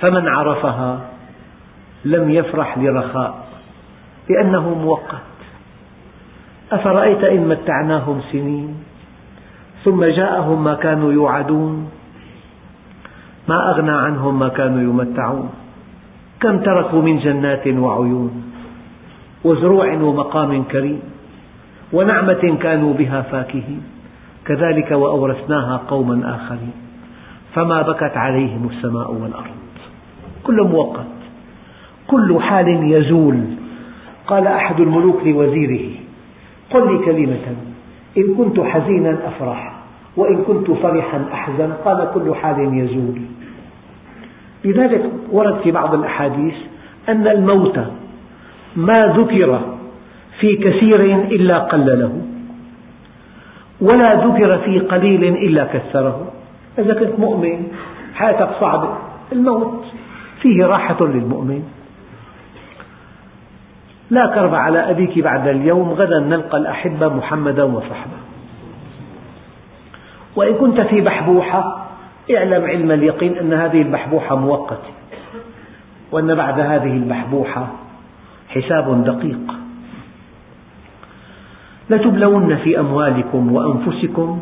فمن 0.00 0.28
عرفها 0.28 1.00
لم 2.04 2.30
يفرح 2.30 2.78
لرخاء. 2.78 3.46
لأنه 4.30 4.74
مؤقت. 4.74 5.28
أفرأيت 6.72 7.24
إن 7.24 7.48
متعناهم 7.48 8.20
سنين 8.32 8.68
ثم 9.84 10.04
جاءهم 10.04 10.64
ما 10.64 10.74
كانوا 10.74 11.12
يوعدون. 11.12 11.90
ما 13.48 13.70
أغنى 13.70 13.90
عنهم 13.90 14.38
ما 14.38 14.48
كانوا 14.48 14.82
يمتعون. 14.82 15.50
كم 16.40 16.58
تركوا 16.58 17.02
من 17.02 17.18
جنات 17.18 17.66
وعيون 17.66 18.52
وزروع 19.44 19.92
ومقام 19.92 20.64
كريم. 20.64 21.17
ونعمة 21.92 22.58
كانوا 22.62 22.94
بها 22.94 23.22
فاكهين. 23.22 23.82
كذلك 24.46 24.90
وأورثناها 24.90 25.76
قوما 25.76 26.34
آخرين. 26.34 26.72
فما 27.54 27.82
بكت 27.82 28.16
عليهم 28.16 28.68
السماء 28.70 29.12
والأرض. 29.12 29.58
كل 30.44 30.62
مؤقت. 30.62 31.06
كل 32.06 32.40
حال 32.40 32.92
يزول. 32.92 33.40
قال 34.26 34.46
أحد 34.46 34.80
الملوك 34.80 35.26
لوزيره 35.26 35.90
قل 36.70 36.92
لي 36.92 37.04
كلمة. 37.04 37.56
إن 38.18 38.34
كنت 38.34 38.60
حزينا 38.60 39.18
أفرح 39.26 39.72
وإن 40.16 40.42
كنت 40.42 40.70
فرحا 40.70 41.24
أحزن. 41.32 41.72
قال 41.84 42.10
كل 42.14 42.34
حال 42.34 42.78
يزول. 42.78 43.20
لذلك 44.64 45.10
ورد 45.32 45.60
في 45.60 45.70
بعض 45.70 45.94
الأحاديث 45.94 46.54
أن 47.08 47.26
الموت 47.26 47.78
ما 48.76 49.06
ذكر 49.06 49.77
في 50.40 50.56
كثير 50.56 51.04
إلا 51.04 51.58
قل 51.58 51.86
له 51.86 52.12
ولا 53.80 54.26
ذكر 54.26 54.58
في 54.58 54.78
قليل 54.78 55.24
إلا 55.24 55.64
كثره 55.64 56.32
إذا 56.78 56.94
كنت 56.94 57.18
مؤمن 57.18 57.66
حياتك 58.14 58.48
صعبة. 58.60 58.98
الموت 59.32 59.84
فيه 60.42 60.66
راحة 60.66 61.06
للمؤمن. 61.06 61.62
لا 64.10 64.26
كرب 64.34 64.54
على 64.54 64.90
أبيك 64.90 65.18
بعد 65.18 65.48
اليوم 65.48 65.90
غدا 65.90 66.20
نلقى 66.20 66.58
الأحبة 66.58 67.08
محمدا 67.08 67.62
وصحبة. 67.62 68.18
وإن 70.36 70.54
كنت 70.54 70.80
في 70.80 71.00
بحبوحة 71.00 71.88
اعلم 72.36 72.64
علم 72.64 72.90
اليقين 72.90 73.38
أن 73.38 73.52
هذه 73.52 73.82
البحبوحة 73.82 74.36
مؤقتة. 74.36 74.92
وأن 76.12 76.34
بعد 76.34 76.60
هذه 76.60 76.92
البحبوحة 76.96 77.66
حساب 78.48 79.04
دقيق. 79.04 79.67
لتبلون 81.90 82.56
في 82.56 82.80
أموالكم 82.80 83.52
وأنفسكم 83.52 84.40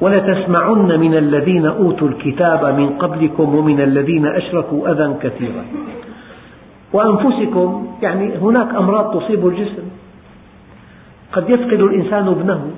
ولتسمعن 0.00 1.00
من 1.00 1.16
الذين 1.16 1.66
أوتوا 1.66 2.08
الكتاب 2.08 2.64
من 2.64 2.88
قبلكم 2.88 3.54
ومن 3.54 3.80
الذين 3.80 4.26
أشركوا 4.26 4.90
أذى 4.92 5.14
كثيرا. 5.22 5.64
وأنفسكم 6.92 7.96
يعني 8.02 8.36
هناك 8.36 8.74
أمراض 8.74 9.20
تصيب 9.20 9.46
الجسم. 9.46 9.88
قد 11.32 11.50
يفقد 11.50 11.80
الإنسان 11.80 12.28
ابنه. 12.28 12.70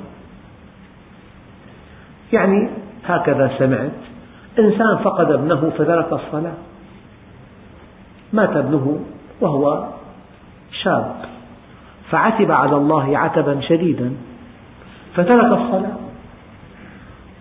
يعني 2.33 2.71
هكذا 3.05 3.51
سمعت 3.59 3.99
إنسان 4.59 4.97
فقد 5.05 5.31
ابنه 5.31 5.71
فترك 5.79 6.13
الصلاة. 6.13 6.59
مات 8.33 8.57
ابنه 8.57 9.01
وهو 9.41 9.85
شاب. 10.83 11.28
فعتب 12.11 12.51
على 12.53 12.77
الله 12.77 13.18
عتبا 13.18 13.61
شديدا 13.61 14.12
فترك 15.14 15.53
الصلاة. 15.53 15.97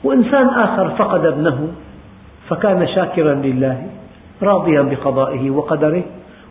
وإنسان 0.04 0.48
آخر 0.48 0.90
فقد 0.90 1.26
ابنه 1.26 1.68
فكان 2.50 2.88
شاكرا 2.88 3.34
لله 3.34 3.88
راضيا 4.44 4.82
بقضائه 4.82 5.52
وقدره. 5.52 6.04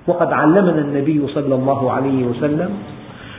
وقد 0.06 0.32
علمنا 0.32 0.80
النبي 0.80 1.26
صلى 1.26 1.54
الله 1.54 1.92
عليه 1.92 2.26
وسلم 2.26 2.70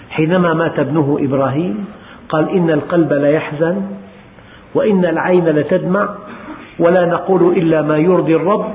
حينما 0.09 0.53
مات 0.53 0.79
ابنه 0.79 1.17
إبراهيم 1.21 1.85
قال 2.29 2.49
إن 2.49 2.69
القلب 2.69 3.13
ليحزن 3.13 3.81
وإن 4.75 5.05
العين 5.05 5.45
لتدمع 5.45 6.09
ولا 6.79 7.05
نقول 7.05 7.57
إلا 7.57 7.81
ما 7.81 7.97
يرضي 7.97 8.35
الرب 8.35 8.73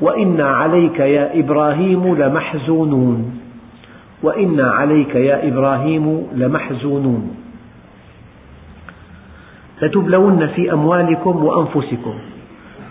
وإنا 0.00 0.46
عليك 0.46 1.00
يا 1.00 1.40
إبراهيم 1.40 2.14
لمحزونون. 2.14 3.43
وإنا 4.24 4.70
عليك 4.70 5.14
يا 5.14 5.48
إبراهيم 5.48 6.26
لمحزونون. 6.32 7.36
لتبلون 9.82 10.46
في 10.46 10.72
أموالكم 10.72 11.44
وأنفسكم. 11.44 12.14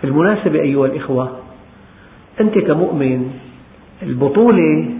بالمناسبة 0.02 0.60
أيها 0.60 0.86
الإخوة 0.86 1.30
أنت 2.40 2.58
كمؤمن 2.58 3.30
البطولة 4.02 4.90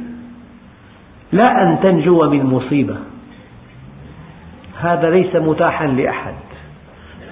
لا 1.33 1.63
أن 1.63 1.81
تنجو 1.83 2.31
من 2.31 2.43
مصيبة. 2.45 2.97
هذا 4.81 5.11
ليس 5.11 5.37
متاحا 5.37 5.87
لأحد. 5.87 6.35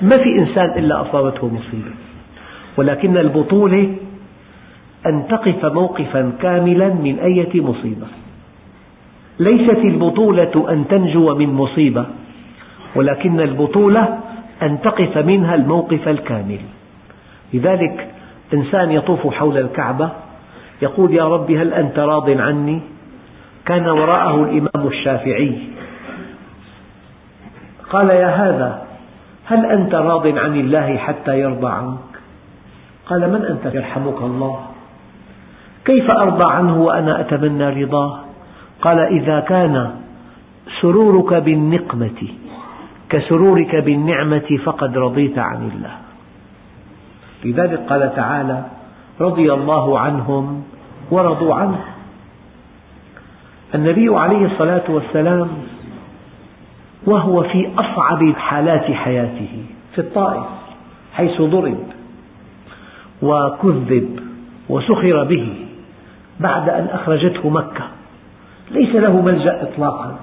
ما 0.02 0.18
في 0.18 0.38
إنسان 0.38 0.78
إلا 0.78 1.02
أصابته 1.02 1.46
مصيبة. 1.46 1.92
ولكن 2.76 3.16
البطولة 3.16 3.94
أن 5.06 5.26
تقف 5.28 5.64
موقفا 5.64 6.32
كاملا 6.42 6.88
من 6.88 7.18
أية 7.18 7.60
مصيبة. 7.60 8.06
ليست 9.42 9.78
البطولة 9.84 10.66
أن 10.70 10.88
تنجو 10.88 11.34
من 11.34 11.54
مصيبة 11.54 12.06
ولكن 12.96 13.40
البطولة 13.40 14.18
أن 14.62 14.80
تقف 14.80 15.18
منها 15.18 15.54
الموقف 15.54 16.08
الكامل. 16.08 16.60
لذلك 17.54 18.08
إنسان 18.54 18.90
يطوف 18.90 19.34
حول 19.34 19.58
الكعبة 19.58 20.10
يقول 20.82 21.14
يا 21.14 21.28
رب 21.28 21.50
هل 21.50 21.72
أنت 21.74 21.98
راض 21.98 22.30
عني؟ 22.30 22.80
كان 23.66 23.88
وراءه 23.88 24.44
الإمام 24.44 24.86
الشافعي. 24.86 25.58
قال 27.90 28.10
يا 28.10 28.28
هذا 28.28 28.82
هل 29.44 29.66
أنت 29.66 29.94
راض 29.94 30.26
عن 30.38 30.60
الله 30.60 30.96
حتى 30.96 31.40
يرضى 31.40 31.68
عنك؟ 31.68 32.12
قال 33.06 33.30
من 33.30 33.44
أنت 33.44 33.74
يرحمك 33.74 34.22
الله؟ 34.22 34.60
كيف 35.84 36.10
أرضى 36.10 36.44
عنه 36.52 36.82
وأنا 36.82 37.20
أتمنى 37.20 37.84
رضاه؟ 37.84 38.21
قال 38.82 38.98
إذا 38.98 39.40
كان 39.40 39.90
سرورك 40.80 41.34
بالنقمة 41.34 42.28
كسرورك 43.08 43.76
بالنعمة 43.76 44.58
فقد 44.64 44.98
رضيت 44.98 45.38
عن 45.38 45.70
الله. 45.74 45.96
لذلك 47.44 47.78
قال 47.88 48.14
تعالى 48.16 48.64
رضي 49.20 49.52
الله 49.52 49.98
عنهم 49.98 50.64
ورضوا 51.10 51.54
عنه. 51.54 51.80
النبي 53.74 54.16
عليه 54.16 54.46
الصلاة 54.46 54.84
والسلام 54.88 55.48
وهو 57.06 57.42
في 57.42 57.68
أصعب 57.78 58.34
حالات 58.36 58.84
حياته 58.84 59.64
في 59.94 59.98
الطائف 59.98 60.44
حيث 61.12 61.42
ضرب 61.42 61.78
وكذب 63.22 64.20
وسخر 64.68 65.24
به 65.24 65.54
بعد 66.40 66.68
أن 66.68 66.86
أخرجته 66.92 67.50
مكة. 67.50 68.01
ليس 68.70 68.94
له 68.94 69.22
ملجأ 69.22 69.62
إطلاقا. 69.62 70.16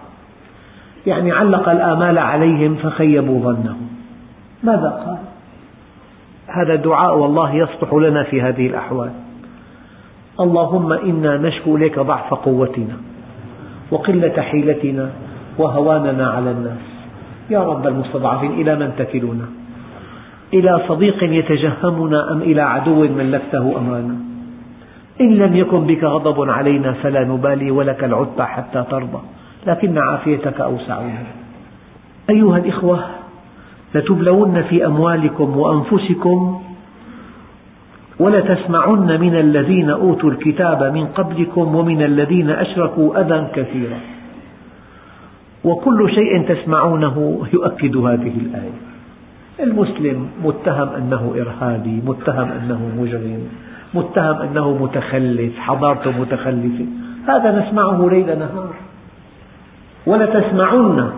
يعني 1.08 1.32
علق 1.32 1.70
الآمال 1.70 2.18
عليهم 2.18 2.76
فخيبوا 2.76 3.40
ظنهم. 3.40 3.88
ماذا 4.64 4.90
قال؟ 5.06 5.18
هذا 6.48 6.76
دعاء 6.76 7.18
والله 7.18 7.56
يصلح 7.56 7.94
لنا 7.94 8.24
في 8.24 8.42
هذه 8.42 8.68
الأحوال. 8.68 9.12
اللهم 10.40 10.94
إنا 10.94 11.38
نشكو 11.38 11.76
إليك 11.76 12.00
ضعف 12.00 12.34
قوتنا 12.34 12.98
وقلة 13.92 14.42
حيلتنا 14.42 15.10
وهواننا 15.58 16.28
على 16.28 16.52
الناس. 16.52 16.86
يا 17.50 17.60
رب 17.60 17.88
المستضعفين 17.88 18.52
إلى 18.52 18.76
من 18.76 18.92
تكلنا؟ 18.98 19.46
إلى 20.54 20.82
صديق 20.88 21.24
يتجهمنا 21.24 22.32
أم 22.32 22.42
إلى 22.42 22.62
عدو 22.62 23.08
ملكته 23.08 23.78
أمرنا؟ 23.78 24.29
إن 25.22 25.36
لم 25.36 25.56
يكن 25.56 25.88
بك 25.88 26.04
غضب 26.04 26.50
علينا 26.50 26.92
فلا 26.92 27.24
نبالي 27.24 27.72
ولك 27.72 28.04
العتبى 28.04 28.44
حتى 28.44 28.86
ترضى. 28.92 29.22
لكن 29.68 29.98
عافيتك 29.98 30.62
أوسع 30.62 31.02
أيها 32.30 32.58
الإخوة 32.58 33.00
لتبلون 33.96 34.62
في 34.62 34.86
أموالكم 34.86 35.58
وأنفسكم 35.58 36.62
ولتسمعن 38.20 39.20
من 39.22 39.36
الذين 39.36 39.90
أوتوا 39.90 40.32
الكتاب 40.32 40.84
من 40.84 41.06
قبلكم 41.08 41.76
ومن 41.76 42.02
الذين 42.02 42.50
أشركوا 42.50 43.22
أذى 43.22 43.48
كثيرا. 43.56 44.00
وكل 45.64 46.10
شيء 46.10 46.54
تسمعونه 46.54 47.46
يؤكد 47.54 47.98
هذه 47.98 48.34
الآية. 48.38 48.80
المسلم 49.60 50.28
متهم 50.44 50.90
أنه 50.90 51.36
إرهابي 51.42 52.02
متهم 52.06 52.52
أنه 52.52 52.92
مجرم. 52.98 53.48
متهم 53.94 54.42
أنه 54.42 54.78
متخلف 54.84 55.60
حضارته 55.60 56.12
متخلفة 56.12 56.86
هذا 57.28 57.60
نسمعه 57.60 58.10
ليل 58.12 58.40
نهار. 58.40 58.74
ولتسمعن 60.06 61.12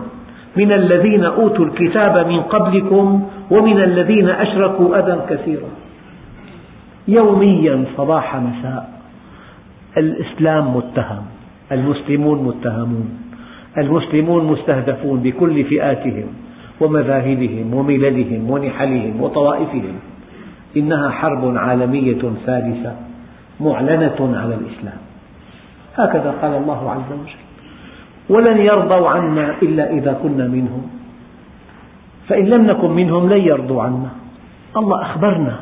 من 0.56 0.72
الذين 0.72 1.24
أوتوا 1.24 1.64
الكتاب 1.64 2.26
من 2.26 2.40
قبلكم 2.40 3.28
ومن 3.50 3.82
الذين 3.82 4.28
أشركوا 4.28 4.98
أذى 4.98 5.20
كثيرا. 5.28 5.68
يوميا 7.08 7.84
صباح 7.96 8.36
مساء. 8.36 9.00
الإسلام 9.98 10.76
متهم 10.76 11.22
المسلمون 11.72 12.42
متهمون 12.44 13.18
المسلمون 13.78 14.44
مستهدفون 14.44 15.20
بكل 15.20 15.64
فئاتهم 15.64 16.26
ومذاهبهم 16.80 17.74
ومللهم 17.74 18.50
ونحلهم 18.50 19.20
وطوائفهم. 19.20 19.94
إنها 20.76 21.10
حرب 21.10 21.56
عالمية 21.56 22.22
ثالثة 22.46 22.92
معلنة 23.60 24.18
على 24.20 24.54
الإسلام. 24.54 25.00
هكذا 25.96 26.34
قال 26.42 26.52
الله 26.54 26.90
عز 26.90 27.12
وجل 27.12 27.42
ولن 28.28 28.58
يرضوا 28.58 29.08
عنا 29.08 29.54
إلا 29.62 29.90
إذا 29.90 30.12
كنا 30.22 30.46
منهم. 30.46 30.82
فإن 32.28 32.44
لم 32.44 32.66
نكن 32.66 32.90
منهم 32.90 33.28
لن 33.28 33.40
يرضوا 33.40 33.82
عنا. 33.82 34.10
الله 34.76 35.02
أخبرنا. 35.02 35.56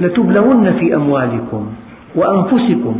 لتبلون 0.00 0.72
في 0.72 0.94
أموالكم 0.94 1.66
وأنفسكم 2.16 2.96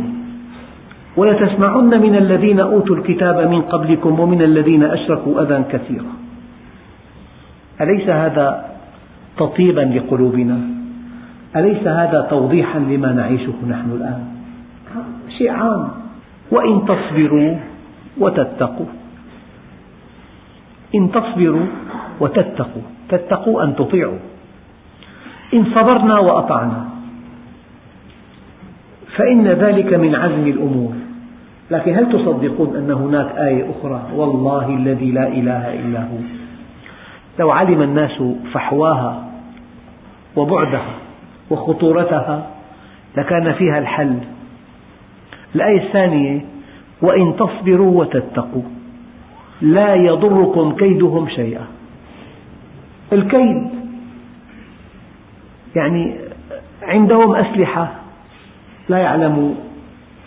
ولتسمعن 1.17 2.01
من 2.01 2.15
الذين 2.15 2.59
أوتوا 2.59 2.95
الكتاب 2.95 3.49
من 3.51 3.61
قبلكم 3.61 4.19
ومن 4.19 4.41
الذين 4.41 4.83
أشركوا 4.83 5.41
أذى 5.41 5.63
كثيرا. 5.71 6.13
أليس 7.81 8.09
هذا 8.09 8.65
تطيبا 9.37 9.81
لقلوبنا؟ 9.81 10.80
أليس 11.55 11.87
هذا 11.87 12.27
توضيحا 12.29 12.79
لما 12.79 13.13
نعيشه 13.13 13.53
نحن 13.67 13.91
الآن؟ 13.91 14.23
شيء 15.37 15.51
عام. 15.51 15.87
وإن 16.51 16.85
تصبروا 16.85 17.55
وتتقوا. 18.17 18.91
إن 20.95 21.11
تصبروا 21.11 21.67
وتتقوا. 22.19 22.81
تتقوا 23.09 23.63
أن 23.63 23.75
تطيعوا. 23.75 24.19
إن 25.53 25.65
صبرنا 25.75 26.19
وأطعنا. 26.19 26.85
فإن 29.15 29.47
ذلك 29.47 29.93
من 29.93 30.15
عزم 30.15 30.47
الأمور. 30.47 30.93
لكن 31.71 31.95
هل 31.95 32.09
تصدقون 32.09 32.75
أن 32.75 32.91
هناك 32.91 33.35
آية 33.37 33.71
أخرى؟ 33.71 34.01
والله 34.15 34.69
الذي 34.69 35.11
لا 35.11 35.27
إله 35.27 35.73
إلا 35.73 35.99
هو. 35.99 36.19
لو 37.39 37.51
علم 37.51 37.81
الناس 37.81 38.23
فحواها 38.53 39.23
وبعدها 40.35 41.10
وخطورتها 41.51 42.47
لكان 43.17 43.53
فيها 43.53 43.79
الحل. 43.79 44.17
الآية 45.55 45.87
الثانية 45.87 46.41
وإن 47.01 47.35
تصبروا 47.35 47.99
وتتقوا 47.99 48.63
لا 49.61 49.95
يضركم 49.95 50.75
كيدهم 50.75 51.29
شيئا. 51.29 51.65
الكيد 53.13 53.69
يعني 55.75 56.15
عندهم 56.81 57.35
أسلحة 57.35 57.91
لا 58.89 58.97
يعلم 58.97 59.55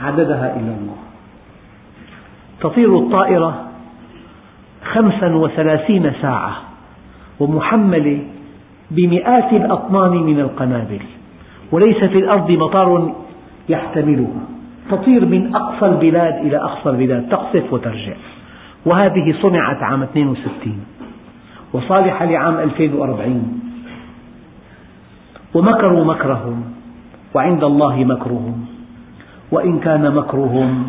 عددها 0.01 0.57
إلا 0.57 0.75
الله. 0.81 0.97
تطير 2.61 2.99
الطائرة 2.99 3.65
خمسا 4.85 5.35
وثلاثين 5.35 6.13
ساعة 6.23 6.57
ومحملة 7.41 8.23
بمئات 8.91 9.53
الأطنان 9.53 10.11
من 10.11 10.41
القنابل 10.41 11.01
وليس 11.73 12.05
في 12.05 12.19
الأرض 12.19 12.51
مطار 12.51 13.15
يحتملها. 13.69 14.43
تطير 14.91 15.27
من 15.27 15.55
أقصى 15.55 15.87
البلاد 15.87 16.35
إلى 16.35 16.57
أقصى 16.57 16.91
البلاد 16.91 17.29
تقصف 17.29 17.73
وترجع. 17.73 18.17
وهذه 18.87 19.35
صنعت 19.43 19.83
عام 19.83 20.03
62 20.03 20.79
وصالحة 21.73 22.25
لعام 22.25 22.59
2040 22.59 23.61
ومكروا 25.55 26.05
مكرهم 26.05 26.63
وعند 27.35 27.65
الله 27.65 28.05
مكرهم. 28.05 28.67
وإن 29.53 29.79
كان 29.79 30.15
مكرهم 30.15 30.85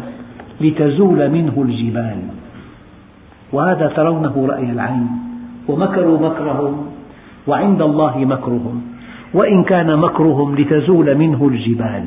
لتزول 0.61 1.29
منه 1.29 1.53
الجبال. 1.57 2.19
وهذا 3.53 3.87
ترونه 3.87 4.47
رأي 4.49 4.71
العين. 4.71 5.07
ومكروا 5.67 6.29
مكرهم 6.29 6.94
وعند 7.47 7.81
الله 7.81 8.17
مكرهم 8.17 8.81
وإن 9.33 9.63
كان 9.63 9.99
مكرهم 9.99 10.55
لتزول 10.55 11.15
منه 11.15 11.47
الجبال. 11.47 12.05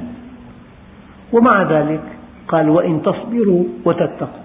ومع 1.32 1.62
ذلك 1.62 2.02
قال 2.48 2.68
وإن 2.68 3.02
تصبروا 3.02 3.64
وتتقوا. 3.84 4.44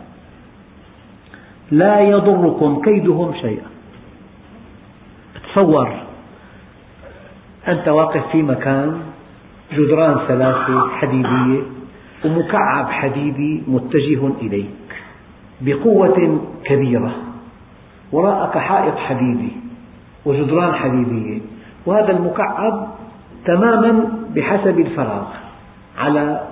لا 1.71 1.99
يضركم 1.99 2.81
كيدهم 2.81 3.33
شيئا. 3.41 3.69
تصور 5.53 5.89
أنت 7.67 7.87
واقف 7.87 8.27
في 8.31 8.41
مكان 8.41 8.97
جدران 9.73 10.17
ثلاثة 10.27 10.87
حديدية 10.87 11.61
ومكعب 12.25 12.89
حديدي 12.89 13.63
متجه 13.67 14.27
إليك 14.41 14.89
بقوة 15.61 16.41
كبيرة 16.63 17.11
وراءك 18.11 18.57
حائط 18.57 18.97
حديدي. 18.97 19.62
وجدران 20.25 20.73
حديدية 20.73 21.41
وهذا 21.85 22.11
المكعب 22.11 22.87
تماما 23.45 24.09
بحسب 24.35 24.79
الفراغ 24.79 25.25
على 25.97 26.47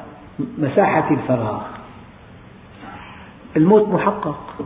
مساحة 0.57 1.11
الفراغ. 1.11 1.61
الموت 3.57 3.87
محقق 3.87 4.65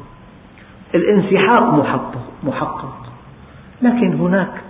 الانسحاق 0.96 1.63
محقق, 2.44 2.98
لكن 3.82 4.13
هناك 4.13 4.62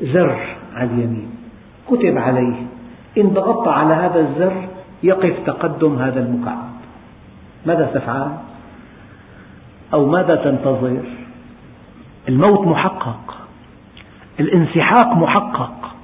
زر 0.00 0.56
على 0.74 0.90
اليمين 0.90 1.30
كتب 1.88 2.18
عليه 2.18 2.66
إن 3.18 3.28
ضغطت 3.28 3.68
على 3.68 3.94
هذا 3.94 4.20
الزر 4.20 4.68
يقف 5.02 5.46
تقدم 5.46 5.98
هذا 5.98 6.20
المكعب. 6.20 6.68
ماذا 7.66 7.90
تفعل؟ 7.94 8.36
أو 9.94 10.06
ماذا 10.06 10.34
تنتظر؟ 10.34 11.04
الموت 12.28 12.66
محقق. 12.66 13.37
الانسحاق 14.40 15.16
محقق. 15.16 15.96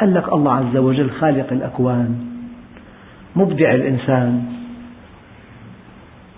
قال 0.00 0.14
لك 0.14 0.32
الله 0.32 0.52
عز 0.52 0.76
وجل 0.76 1.10
خالق 1.10 1.52
الأكوان 1.52 2.16
مبدع 3.36 3.74
الإنسان. 3.74 4.42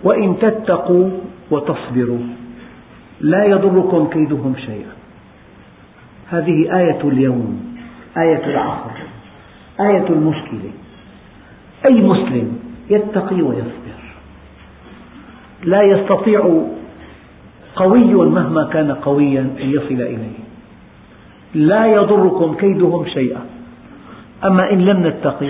وإن 0.03 0.39
تتقوا 0.39 1.09
وتصبروا 1.51 2.25
لا 3.21 3.45
يضركم 3.45 4.07
كيدهم 4.07 4.55
شيئا. 4.65 4.91
هذه 6.29 6.77
آية 6.77 7.01
اليوم 7.03 7.75
آية 8.17 8.45
العصر 8.45 8.97
آية 9.79 10.07
المشكلة. 10.09 10.71
أي 11.85 12.01
مسلم 12.01 12.59
يتقي 12.89 13.41
ويصبر؟ 13.41 14.01
لا 15.63 15.81
يستطيع 15.81 16.63
قوي 17.75 18.13
مهما 18.13 18.63
كان 18.63 18.91
قويا 18.91 19.41
أن 19.41 19.69
يصل 19.69 20.01
إليه. 20.01 20.40
لا 21.55 21.85
يضركم 21.85 22.53
كيدهم 22.53 23.05
شيئا. 23.05 23.39
أما 24.45 24.71
إن 24.73 24.85
لم 24.85 25.07
نتقي 25.07 25.49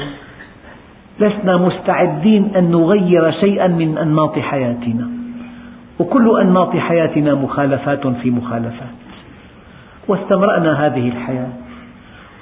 لسنا 1.20 1.58
مستعدين 1.58 2.56
أن 2.56 2.72
نغير 2.72 3.32
شيئا 3.32 3.68
من 3.68 3.98
أنماط 3.98 4.40
حياتنا. 4.40 5.10
وكل 6.00 6.42
أنماط 6.42 6.78
حياتنا 6.78 7.36
مخالفات 7.36 8.08
في 8.08 8.32
مخالفات. 8.32 8.96
واستمرأنا 10.08 10.86
هذه 10.86 11.08
الحياة 11.08 11.54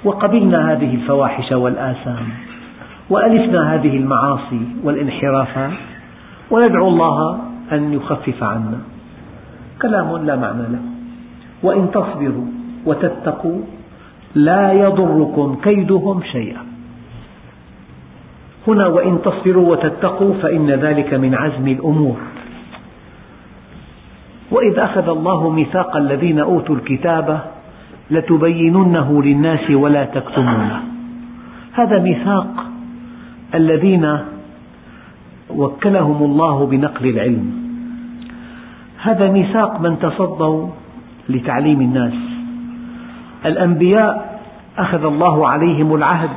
وقبلنا 0.04 0.72
هذه 0.72 0.94
الفواحش 0.94 1.52
والآثام 1.52 2.28
وألفنا 3.10 3.74
هذه 3.74 3.96
المعاصي 3.96 4.60
والانحرافات 4.84 5.72
وندعو 6.50 6.88
الله 6.88 7.38
أن 7.72 7.92
يخفف 7.94 8.42
عنا. 8.42 8.78
كلام 9.82 10.16
لا 10.16 10.36
معنى 10.36 10.62
له. 10.62 10.82
وإن 11.62 11.90
تصبروا 11.90 12.59
وتتقوا 12.86 13.60
لا 14.34 14.72
يضركم 14.72 15.56
كيدهم 15.62 16.22
شيئا. 16.22 16.62
هنا 18.68 18.86
وإن 18.86 19.22
تصبروا 19.22 19.70
وتتقوا 19.70 20.34
فإن 20.42 20.70
ذلك 20.70 21.14
من 21.14 21.34
عزم 21.34 21.68
الأمور. 21.68 22.16
وإذ 24.50 24.78
أخذ 24.78 25.08
الله 25.08 25.50
ميثاق 25.50 25.96
الذين 25.96 26.38
أوتوا 26.38 26.74
الكتاب 26.74 27.40
لتبيننه 28.10 29.22
للناس 29.22 29.70
ولا 29.70 30.04
تكتمونه. 30.04 30.80
هذا 31.72 31.98
ميثاق 31.98 32.66
الذين 33.54 34.18
وكلهم 35.50 36.22
الله 36.22 36.66
بنقل 36.66 37.08
العلم. 37.08 37.52
هذا 39.02 39.32
ميثاق 39.32 39.80
من 39.80 39.98
تصدوا 39.98 40.68
لتعليم 41.28 41.80
الناس. 41.80 42.29
الأنبياء 43.46 44.40
أخذ 44.78 45.04
الله 45.04 45.48
عليهم 45.48 45.94
العهد. 45.94 46.36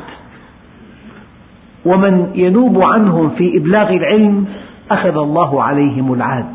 ومن 1.85 2.31
ينوب 2.35 2.81
عنهم 2.81 3.29
في 3.29 3.57
إبلاغ 3.57 3.89
العلم 3.89 4.45
أخذ 4.91 5.17
الله 5.17 5.63
عليهم 5.63 6.13
العهد. 6.13 6.53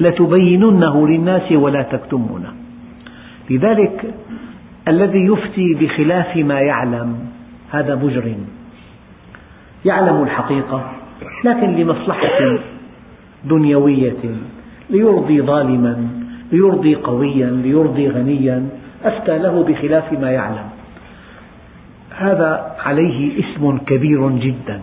لتبيننه 0.00 1.08
للناس 1.08 1.52
ولا 1.52 1.82
تكتمونه. 1.82 2.52
لذلك 3.50 4.14
الذي 4.88 5.26
يفتي 5.26 5.74
بخلاف 5.74 6.36
ما 6.36 6.60
يعلم 6.60 7.18
هذا 7.70 7.94
مجرم. 7.94 8.46
يعلم 9.84 10.22
الحقيقة 10.22 10.92
لكن 11.44 11.72
لمصلحة 11.72 12.58
دنيوية 13.44 14.22
ليرضي 14.90 15.42
ظالما 15.42 16.08
ليرضي 16.52 16.94
قويا 16.94 17.50
ليرضي 17.50 18.08
غنيا 18.08 18.68
أفتى 19.04 19.38
له 19.38 19.64
بخلاف 19.64 20.12
ما 20.12 20.30
يعلم. 20.30 20.68
هذا 22.16 22.76
عليه 22.84 23.40
اسم 23.40 23.78
كبير 23.78 24.28
جدا. 24.28 24.80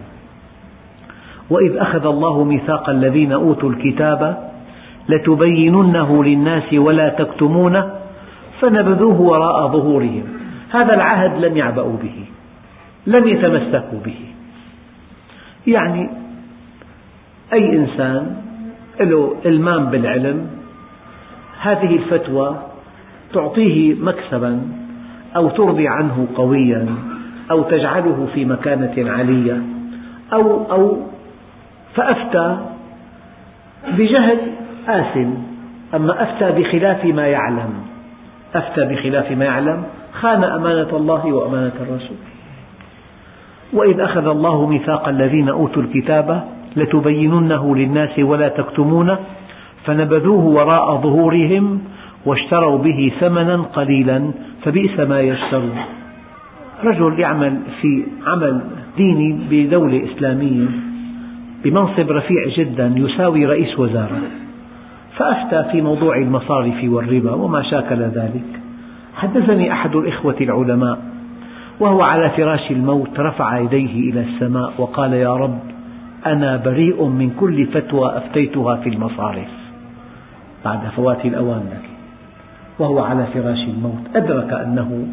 وإذ 1.49 1.77
أخذ 1.77 2.05
الله 2.05 2.43
ميثاق 2.43 2.89
الذين 2.89 3.31
أوتوا 3.31 3.69
الكتاب 3.69 4.51
لتبيننه 5.09 6.23
للناس 6.23 6.73
ولا 6.73 7.09
تكتمونه 7.09 7.91
فنبذوه 8.61 9.21
وراء 9.21 9.67
ظهورهم. 9.67 10.23
هذا 10.71 10.93
العهد 10.93 11.45
لم 11.45 11.57
يعبأوا 11.57 11.97
به 12.03 12.25
لم 13.07 13.27
يتمسكوا 13.27 13.99
به. 14.05 14.19
يعني 15.67 16.09
أي 17.53 17.77
إنسان 17.77 18.35
له 18.99 19.35
إلمام 19.45 19.85
بالعلم 19.85 20.47
هذه 21.61 21.95
الفتوى 21.95 22.57
تعطيه 23.33 23.95
مكسبا 23.95 24.61
أو 25.35 25.49
ترضي 25.49 25.87
عنه 25.87 26.27
قويا 26.35 26.85
أو 27.51 27.63
تجعله 27.63 28.27
في 28.33 28.45
مكانة 28.45 29.11
عالية 29.11 29.61
أو 30.33 30.71
أو 30.71 30.97
فأفتى 31.95 32.57
بجهل 33.97 34.37
آثم 34.87 35.29
أما 35.95 36.23
أفتى 36.23 36.61
بخلاف 36.61 37.05
ما 37.05 37.27
يعلم 37.27 37.73
أفتى 38.55 38.85
بخلاف 38.85 39.31
ما 39.31 39.45
يعلم 39.45 39.83
خان 40.13 40.43
أمانة 40.43 40.97
الله 40.97 41.25
وأمانة 41.25 41.73
الرسول. 41.81 42.17
وإذ 43.73 43.99
أخذ 43.99 44.27
الله 44.27 44.65
ميثاق 44.65 45.07
الذين 45.07 45.49
أوتوا 45.49 45.81
الكتاب 45.81 46.43
لتبيننه 46.75 47.75
للناس 47.75 48.19
ولا 48.19 48.47
تكتمونه 48.47 49.17
فنبذوه 49.85 50.45
وراء 50.45 50.97
ظهورهم 50.97 51.81
واشتروا 52.27 52.77
به 52.77 53.11
ثمنا 53.19 53.55
قليلا 53.55 54.31
فبئس 54.63 54.99
ما 54.99 55.21
يشترون. 55.21 55.77
رجل 56.83 57.19
يعمل 57.19 57.59
في 57.81 58.03
عمل 58.27 58.61
ديني 58.97 59.37
بدولة 59.49 60.03
إسلامية 60.11 60.65
بمنصب 61.63 62.11
رفيع 62.11 62.47
جدا 62.57 62.93
يساوي 62.95 63.45
رئيس 63.45 63.79
وزارة 63.79 64.21
فأفتى 65.17 65.71
في 65.71 65.81
موضوع 65.81 66.17
المصارف 66.17 66.83
والربا 66.83 67.33
وما 67.33 67.61
شاكل 67.61 67.99
ذلك. 67.99 68.59
حدثني 69.15 69.71
أحد 69.71 69.95
الإخوة 69.95 70.35
العلماء 70.41 70.99
وهو 71.79 72.01
على 72.01 72.29
فراش 72.29 72.71
الموت 72.71 73.19
رفع 73.19 73.59
يديه 73.59 74.11
إلى 74.11 74.21
السماء 74.21 74.73
وقال 74.77 75.13
يا 75.13 75.33
رب 75.33 75.59
أنا 76.25 76.57
بريء 76.65 77.03
من 77.03 77.29
كل 77.39 77.65
فتوى 77.65 78.17
أفتيتها 78.17 78.75
في 78.75 78.89
المصارف. 78.89 79.49
بعد 80.65 80.79
فوات 80.95 81.25
الأوان. 81.25 81.63
لك 81.71 81.96
وهو 82.79 82.99
على 82.99 83.25
فراش 83.33 83.63
الموت. 83.63 84.15
أدرك 84.15 84.53
أنه 84.53 85.07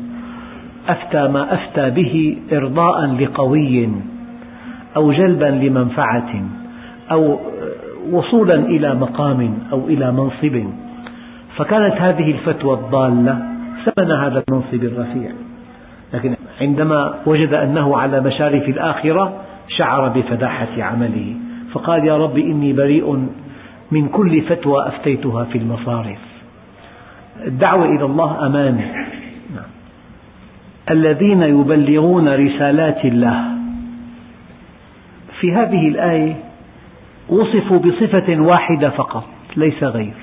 أفتى 0.88 1.29
ما 1.29 1.55
أفتى 1.55 1.90
به 1.90 2.37
إرضاء 2.53 3.07
لقوي 3.07 3.88
أو 4.96 5.12
جلبا 5.12 5.44
لمنفعة 5.44 6.33
أو 7.12 7.38
وصولا 8.12 8.55
إلى 8.55 8.94
مقام 8.94 9.59
أو 9.72 9.88
إلى 9.88 10.12
منصب. 10.12 10.64
فكانت 11.57 11.94
هذه 11.94 12.31
الفتوى 12.31 12.74
الضالة 12.74 13.38
ثمن 13.85 14.11
هذا 14.11 14.44
المنصب 14.48 14.85
الرفيع. 14.85 15.31
لكن 16.14 16.35
عندما 16.61 17.14
وجد 17.27 17.55
أنه 17.55 17.96
على 17.96 18.20
مشارف 18.20 18.68
الآخرة 18.68 19.33
شعر 19.68 20.09
بفداحة 20.09 20.83
عمله. 20.83 21.35
فقال 21.72 22.07
يا 22.07 22.16
رب 22.16 22.38
إني 22.38 22.72
بريء 22.72 23.29
من 23.90 24.09
كل 24.09 24.42
فتوى 24.42 24.88
أفتيتها 24.88 25.44
في 25.44 25.59
المصارف. 25.59 26.34
الدعوة 27.40 27.85
إلى 27.85 28.05
الله 28.05 28.47
أمانة. 28.47 29.07
الذين 30.90 31.42
يبلغون 31.42 32.29
رسالات 32.29 33.05
الله. 33.05 33.44
في 35.40 35.53
هذه 35.53 35.88
الآية 35.88 36.37
وصفوا 37.29 37.79
بصفة 37.79 38.40
واحدة 38.40 38.90
فقط 38.90 39.25
ليس 39.57 39.83
غير. 39.83 40.14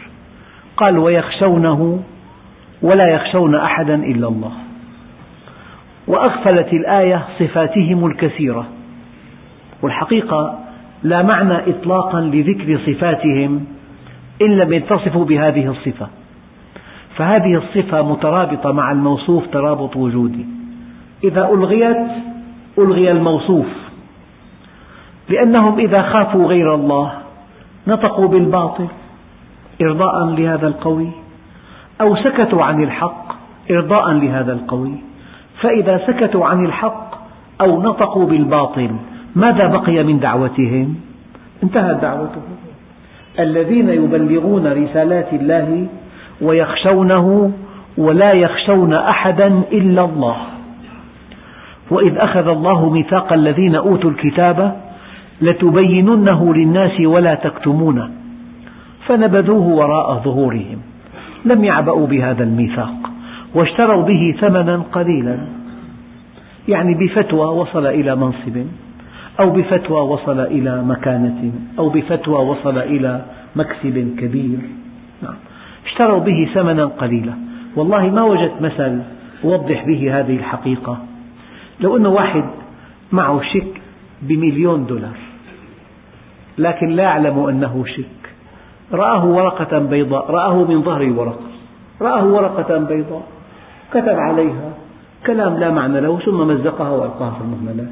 قال 0.78 0.98
ويخشونه 0.98 2.04
ولا 2.82 3.08
يخشون 3.08 3.56
أحدا 3.56 3.96
إلا 3.96 4.28
الله. 4.28 4.52
وأغفلت 6.08 6.74
الآية 6.74 7.24
صفاتهم 7.40 8.06
الكثيرة. 8.06 8.68
والحقيقة 9.82 10.60
لا 11.04 11.22
معنى 11.22 11.70
إطلاقا 11.70 12.22
لذكر 12.22 12.80
صفاتهم 12.86 13.66
إن 14.42 14.58
لم 14.58 14.74
يتصفوا 14.74 15.26
بهذه 15.26 15.68
الصفة. 15.68 16.08
فهذه 17.16 17.56
الصفة 17.56 18.02
مترابطة 18.02 18.72
مع 18.72 18.92
الموصوف 18.92 19.48
ترابط 19.48 19.98
وجودي. 19.98 20.46
إذا 21.24 21.50
ألغيت 21.50 22.08
ألغي 22.78 23.12
الموصوف. 23.12 23.66
لأنهم 25.30 25.80
إذا 25.80 26.02
خافوا 26.02 26.46
غير 26.46 26.76
الله 26.76 27.12
نطقوا 27.88 28.28
بالباطل 28.28 28.88
إرضاء 29.82 30.26
لهذا 30.26 30.68
القوي 30.68 31.10
أو 32.02 32.16
سكتوا 32.16 32.64
عن 32.64 32.84
الحق 32.84 33.26
إرضاء 33.72 34.12
لهذا 34.12 34.54
القوي. 34.54 34.96
فإذا 35.62 36.02
سكتوا 36.08 36.46
عن 36.46 36.66
الحق 36.66 37.16
أو 37.62 37.82
نطقوا 37.82 38.26
بالباطل 38.26 38.92
ماذا 39.36 39.68
بقي 39.68 40.04
من 40.04 40.20
دعوتهم؟ 40.20 40.96
انتهت 41.64 42.02
دعوتهم. 42.02 42.58
الذين 43.40 43.90
يبلغون 43.90 44.68
رسالات 44.68 45.34
الله 45.34 45.88
ويخشونه 46.42 47.52
ولا 47.98 48.32
يخشون 48.34 48.94
أحدا 48.94 49.48
إلا 49.72 50.06
الله. 50.06 50.38
وإذ 51.92 52.18
أخذ 52.18 52.48
الله 52.48 52.90
ميثاق 52.90 53.34
الذين 53.34 53.76
أوتوا 53.76 54.10
الكتاب 54.10 54.82
لتبيننه 55.42 56.54
للناس 56.54 57.02
ولا 57.02 57.36
تكتمونه 57.36 58.10
فنبذوه 59.08 59.68
وراء 59.68 60.22
ظهورهم. 60.24 60.78
لم 61.46 61.64
يعبأوا 61.64 62.08
بهذا 62.08 62.44
الميثاق 62.44 63.12
واشتروا 63.56 64.04
به 64.04 64.36
ثمنا 64.40 64.84
قليلا. 64.92 65.38
يعني 66.68 66.94
بفتوى 66.94 67.48
وصل 67.48 67.86
إلى 67.86 68.16
منصب 68.16 68.66
أو 69.40 69.50
بفتوى 69.50 70.02
وصل 70.02 70.40
إلى 70.40 70.84
مكانة 70.84 71.52
أو 71.80 71.90
بفتوى 71.90 72.46
وصل 72.46 72.78
إلى 72.78 73.22
مكسب 73.56 74.16
كبير. 74.20 74.60
نعم. 75.24 75.36
اشتروا 75.86 76.20
به 76.20 76.50
ثمنا 76.54 76.86
قليلا. 76.86 77.34
والله 77.76 78.10
ما 78.10 78.24
وجدت 78.24 78.62
مثل 78.62 79.02
يوضح 79.44 79.86
به 79.86 80.20
هذه 80.20 80.36
الحقيقة. 80.36 80.98
لو 81.80 81.98
أن 81.98 82.06
واحد 82.06 82.44
معه 83.12 83.42
شيك 83.42 83.82
بمليون 84.22 84.86
دولار 84.86 85.18
لكن 86.58 86.90
لا 86.90 87.04
يعلم 87.04 87.40
أنه 87.40 87.86
شيك 87.86 88.22
رآه 88.92 89.26
ورقة 89.26 89.80
بيضاء 89.80 90.32
رآه 90.32 90.64
من 90.64 90.82
ظهر 90.82 91.02
الورقة 91.02 91.52
رآه 92.02 92.26
ورقة 92.26 92.78
بيضاء 92.78 93.24
كتب 93.92 94.20
عليها 94.20 94.74
كلام 95.26 95.58
لا 95.58 95.72
معنى 95.72 96.02
له 96.02 96.20
ثم 96.20 96.48
مزقها 96.48 96.90
وألقاها 96.90 97.32
في 97.32 97.42
المهملات 97.42 97.92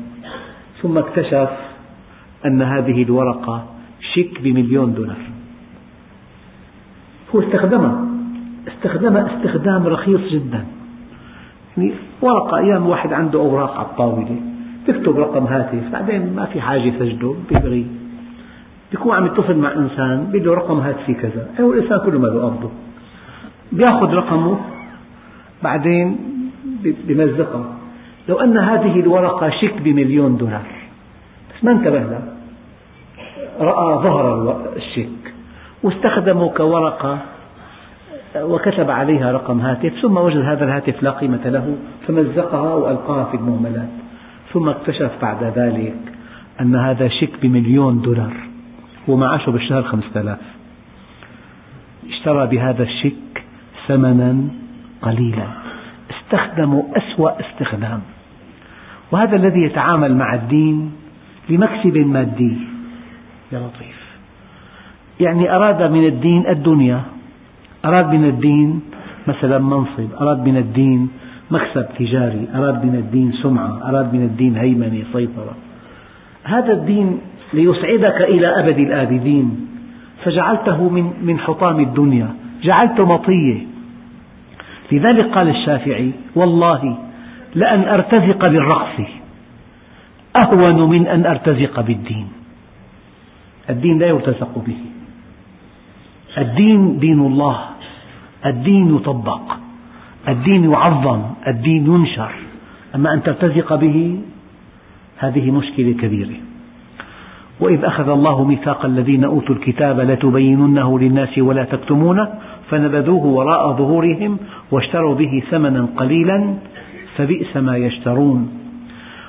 ثم 0.82 0.98
اكتشف 0.98 1.50
أن 2.46 2.62
هذه 2.62 3.04
الورقة 3.04 3.66
شيك 4.14 4.42
بمليون 4.42 4.94
دولار. 4.94 5.29
هو 7.36 7.40
استخدمها 7.40 8.06
استخدمها 8.68 9.38
استخدام 9.38 9.88
رخيص 9.88 10.22
جدا. 10.32 10.66
يعني 11.78 11.94
ورقة 12.22 12.58
أيام 12.58 12.88
واحد 12.88 13.14
عنده 13.14 13.40
أوراق 13.40 13.78
على 13.78 13.86
الطاولة. 13.86 14.36
تكتب 14.88 15.20
رقم 15.20 15.44
هاتف. 15.44 15.92
بعدين 15.92 16.36
ما 16.36 16.46
في 16.46 16.62
حاجة 16.62 16.82
يسجله 16.82 17.36
بيلغي 17.50 17.86
بيكون 18.92 19.16
عم 19.16 19.26
يتصل 19.26 19.58
مع 19.58 19.74
إنسان 19.74 20.30
بده 20.34 20.54
رقم 20.54 20.80
هاتفي 20.80 21.14
كذا. 21.14 21.48
هو 21.62 21.74
الإنسان 21.74 22.00
كله 22.00 22.20
ما 22.20 22.28
له 22.28 22.46
قبضه 22.46 22.70
بياخذ 23.72 24.14
رقمه 24.14 24.60
بعدين 25.64 26.18
بمزقها 26.84 27.66
لو 28.30 28.36
أن 28.36 28.58
هذه 28.58 29.00
الورقة 29.00 29.50
شيك 29.50 29.82
بمليون 29.82 30.38
دولار. 30.38 30.68
بس 31.50 31.64
ما 31.64 31.72
انتبه 31.72 32.00
له 32.00 32.22
رأى 33.60 34.04
ظهر 34.04 34.58
الشيك 34.76 35.19
واستخدمه 35.84 36.50
كورقة 36.50 37.20
وكتب 38.36 38.92
عليها 38.92 39.32
رقم 39.32 39.60
هاتف 39.60 39.94
ثم 40.02 40.18
وجد 40.18 40.42
هذا 40.42 40.66
الهاتف 40.66 41.04
لا 41.04 41.12
قيمة 41.12 41.50
له 41.50 41.78
فمزقها 42.08 42.74
وألقاها 42.74 43.26
في 43.26 43.38
المهملات. 43.38 43.90
ثم 44.54 44.70
اكتشف 44.70 45.12
بعد 45.22 45.44
ذلك 45.44 45.96
أن 46.62 46.76
هذا 46.76 47.08
شيك 47.08 47.32
بمليون 47.42 48.02
دولار 48.02 48.34
ومعاشه 49.08 49.52
بالشهر 49.52 49.84
خمسة 49.84 50.22
آلاف. 50.22 50.40
اشترى 52.10 52.48
بهذا 52.48 52.84
الشيك 52.84 53.44
ثمنا 53.88 54.44
قليلا. 55.02 55.48
استخدموا 56.12 56.84
أسوأ 56.98 57.32
استخدام. 57.40 58.02
وهذا 59.12 59.36
الذي 59.36 59.62
يتعامل 59.62 60.16
مع 60.16 60.34
الدين 60.36 60.92
لمكسب 61.50 61.98
مادي. 61.98 62.58
يا 63.52 63.60
لطيف. 63.60 63.99
يعني 65.20 65.56
أراد 65.56 65.92
من 65.92 66.06
الدين 66.06 66.48
الدنيا 66.48 67.02
أراد 67.86 68.14
من 68.14 68.26
الدين 68.26 68.82
مثلا 69.28 69.60
منصب 69.60 70.10
أراد 70.22 70.48
من 70.48 70.58
الدين 70.58 71.10
مكسب 71.52 71.86
تجاري 72.00 72.48
أراد 72.56 72.86
من 72.86 72.96
الدين 72.96 73.32
سمعة 73.32 73.90
أراد 73.90 74.14
من 74.14 74.24
الدين 74.24 74.58
هيمنة 74.58 75.04
سيطرة. 75.14 75.56
هذا 76.44 76.74
الدين 76.74 77.20
ليسعدك 77.54 78.22
إلى 78.22 78.48
أبد 78.60 78.80
الآبدين. 78.80 79.68
فجعلته 80.24 80.90
من 80.90 81.14
من 81.24 81.40
حطام 81.40 81.80
الدنيا 81.80 82.28
جعلته 82.64 83.06
مطية. 83.06 83.58
لذلك 84.92 85.26
قال 85.26 85.50
الشافعي 85.50 86.12
والله 86.36 86.98
لأن 87.56 87.82
أرتزق 87.84 88.48
بالرقص 88.48 88.98
أهون 90.44 90.90
من 90.90 91.08
أن 91.08 91.26
أرتزق 91.26 91.82
بالدين. 91.82 92.28
الدين 93.70 94.00
لا 94.00 94.08
يرتزق 94.08 94.64
به. 94.68 94.99
الدين 96.40 97.00
دين 97.00 97.20
الله 97.20 97.60
الدين 98.46 98.96
يطبق 98.96 99.42
الدين 100.28 100.72
يعظم 100.72 101.22
الدين 101.48 101.86
ينشر. 101.86 102.32
أما 102.96 103.14
أن 103.14 103.24
ترتزق 103.24 103.76
به 103.76 104.20
هذه 105.18 105.52
مشكلة 105.52 105.92
كبيرة. 105.92 106.38
وإذ 107.60 107.86
أخذ 107.86 108.10
الله 108.10 108.44
ميثاق 108.44 108.86
الذين 108.86 109.24
أوتوا 109.24 109.56
الكتاب 109.56 110.00
لتبيننه 110.00 111.00
للناس 111.00 111.38
ولا 111.38 111.64
تكتمونه 111.64 112.28
فنبذوه 112.70 113.26
وراء 113.26 113.74
ظهورهم 113.74 114.38
واشتروا 114.72 115.16
به 115.16 115.44
ثمنا 115.52 115.88
قليلا 115.98 116.54
فبئس 117.18 117.58
ما 117.58 117.78
يشترون. 117.78 118.50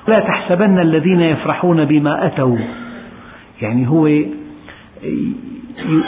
لا 0.07 0.19
تحسبن 0.19 0.79
الذين 0.79 1.21
يفرحون 1.21 1.85
بما 1.85 2.25
أتوا 2.25 2.57
يعني 3.61 3.87
هو 3.87 4.07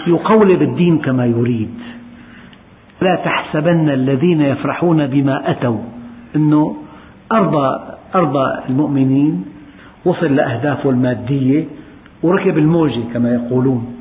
يقولب 0.08 0.62
الدين 0.62 0.98
كما 0.98 1.26
يريد. 1.26 1.70
لا 3.02 3.16
تحسبن 3.16 3.90
الذين 3.90 4.42
يفرحون 4.42 5.08
بما 5.08 5.52
أتوا. 5.52 5.82
أنه 6.36 6.76
أرضى, 7.32 7.80
أرضى 8.16 8.60
المؤمنين 8.70 9.46
وصل 10.06 10.36
لأهدافه 10.36 10.90
المادية 10.90 11.66
وركب 12.24 12.58
الموجة 12.58 13.02
كما 13.14 13.34
يقولون. 13.34 13.96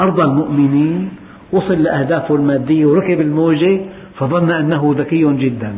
أرضى 0.00 0.22
المؤمنين 0.22 1.08
وصل 1.52 1.82
لأهدافه 1.82 2.34
المادية 2.34 2.86
وركب 2.86 3.20
الموجة 3.20 3.80
فظن 4.18 4.50
أنه 4.50 4.94
ذكي 4.98 5.34
جدا 5.34 5.72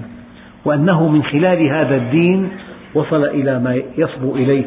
وأنه 0.65 1.09
من 1.09 1.23
خلال 1.23 1.67
هذا 1.67 1.97
الدين 1.97 2.49
وصل 2.95 3.25
إلى 3.25 3.59
ما 3.59 3.83
يصبو 3.99 4.37
إليه. 4.37 4.65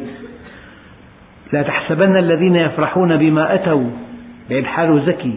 لا 1.54 1.62
تحسبن 1.62 2.18
الذين 2.18 2.56
يفرحون 2.56 3.18
بما 3.18 3.56
أتوا. 3.56 3.90
بعد 4.50 4.64
حاله 4.64 5.04
ذكي 5.06 5.34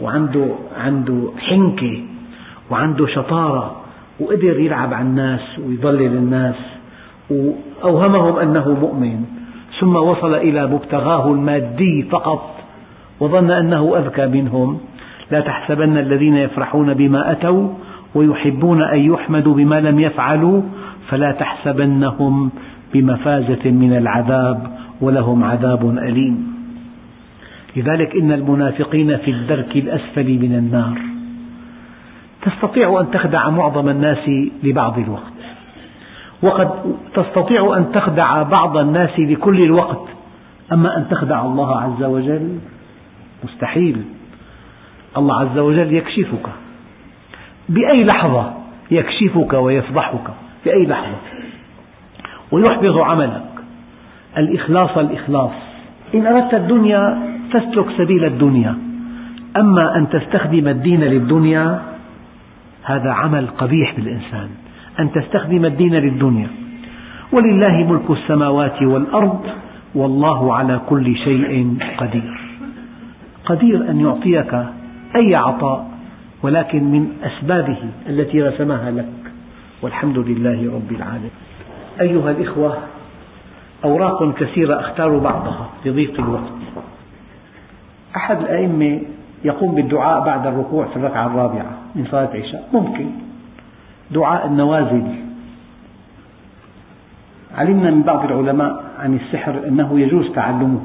وعنده 0.00 0.46
عنده 0.76 1.30
حنكة 1.38 2.02
وعنده 2.70 3.06
شطارة 3.06 3.76
وقدر 4.20 4.60
يلعب 4.60 4.94
على 4.94 5.04
الناس 5.04 5.58
ويضلل 5.66 6.16
الناس 6.16 6.54
وأوهمهم 7.30 8.36
أنه 8.36 8.76
مؤمن. 8.80 9.24
ثم 9.80 9.96
وصل 9.96 10.34
إلى 10.34 10.66
مبتغاه 10.66 11.32
المادي 11.32 12.02
فقط 12.02 12.54
وظن 13.20 13.50
أنه 13.50 13.98
أذكى 13.98 14.26
منهم. 14.26 14.78
لا 15.30 15.40
تحسبن 15.40 15.98
الذين 15.98 16.36
يفرحون 16.36 16.94
بما 16.94 17.32
أتوا 17.32 17.68
ويحبون 18.14 18.82
أن 18.82 18.98
يحمدوا 18.98 19.54
بما 19.54 19.80
لم 19.80 20.00
يفعلوا 20.00 20.62
فلا 21.08 21.32
تحسبنهم 21.32 22.50
بمفازة 22.94 23.70
من 23.70 23.96
العذاب 23.96 24.66
ولهم 25.00 25.44
عذاب 25.44 25.98
أليم. 25.98 26.53
لذلك 27.76 28.16
إن 28.16 28.32
المنافقين 28.32 29.16
في 29.16 29.30
الدرك 29.30 29.76
الأسفل 29.76 30.24
من 30.24 30.54
النار. 30.54 30.98
تستطيع 32.42 33.00
أن 33.00 33.10
تخدع 33.10 33.50
معظم 33.50 33.88
الناس 33.88 34.28
لبعض 34.62 34.98
الوقت. 34.98 35.32
وقد 36.42 36.70
تستطيع 37.14 37.76
أن 37.76 37.92
تخدع 37.92 38.42
بعض 38.42 38.76
الناس 38.76 39.18
لكل 39.18 39.62
الوقت. 39.62 40.08
أما 40.72 40.96
أن 40.96 41.08
تخدع 41.08 41.42
الله 41.42 41.80
عز 41.80 42.02
وجل 42.02 42.58
مستحيل. 43.44 44.02
الله 45.16 45.40
عز 45.40 45.58
وجل 45.58 45.92
يكشفك. 45.92 46.46
بأي 47.68 48.04
لحظة 48.04 48.52
يكشفك 48.90 49.52
ويفضحك. 49.52 50.30
في 50.64 50.72
أي 50.72 50.86
لحظة. 50.86 51.16
ويحبط 52.52 52.96
عملك. 52.96 53.50
الإخلاص 54.38 54.98
الإخلاص. 54.98 55.52
إن 56.14 56.26
أردت 56.26 56.54
الدنيا 56.54 57.33
تسلك 57.54 57.86
سبيل 57.98 58.24
الدنيا. 58.24 58.74
أما 59.56 59.96
أن 59.96 60.08
تستخدم 60.08 60.68
الدين 60.68 61.00
للدنيا 61.00 61.82
هذا 62.82 63.10
عمل 63.10 63.46
قبيح 63.46 63.94
بالإنسان. 63.96 64.48
أن 65.00 65.12
تستخدم 65.12 65.64
الدين 65.64 65.94
للدنيا. 65.94 66.48
ولله 67.32 67.92
ملك 67.92 68.10
السماوات 68.10 68.82
والأرض 68.82 69.40
والله 69.94 70.54
على 70.54 70.80
كل 70.88 71.16
شيء 71.16 71.78
قدير. 71.98 72.40
قدير 73.44 73.90
أن 73.90 74.00
يعطيك 74.00 74.54
أي 75.16 75.34
عطاء 75.34 75.90
ولكن 76.42 76.84
من 76.84 77.08
أسبابه 77.22 77.78
التي 78.08 78.42
رسمها 78.42 78.90
لك. 78.90 79.32
والحمد 79.82 80.18
لله 80.18 80.74
رب 80.74 80.96
العالمين. 80.96 81.30
أيها 82.00 82.30
الإخوة 82.30 82.78
أوراق 83.84 84.34
كثيرة 84.34 84.80
أختار 84.80 85.18
بعضها 85.18 85.68
لضيق 85.86 86.20
الوقت. 86.20 86.52
أحد 88.16 88.40
الأئمة 88.40 89.00
يقوم 89.44 89.74
بالدعاء 89.74 90.24
بعد 90.24 90.46
الركوع 90.46 90.86
في 90.86 90.96
الركعة 90.96 91.26
الرابعة 91.26 91.78
من 91.94 92.06
صلاة 92.10 92.34
العشاء. 92.34 92.68
ممكن. 92.72 93.06
دعاء 94.10 94.46
النوازل. 94.46 95.02
علمنا 97.54 97.90
من 97.90 98.02
بعض 98.02 98.24
العلماء 98.24 98.84
عن 98.98 99.14
السحر 99.14 99.68
أنه 99.68 100.00
يجوز 100.00 100.32
تعلمه. 100.32 100.80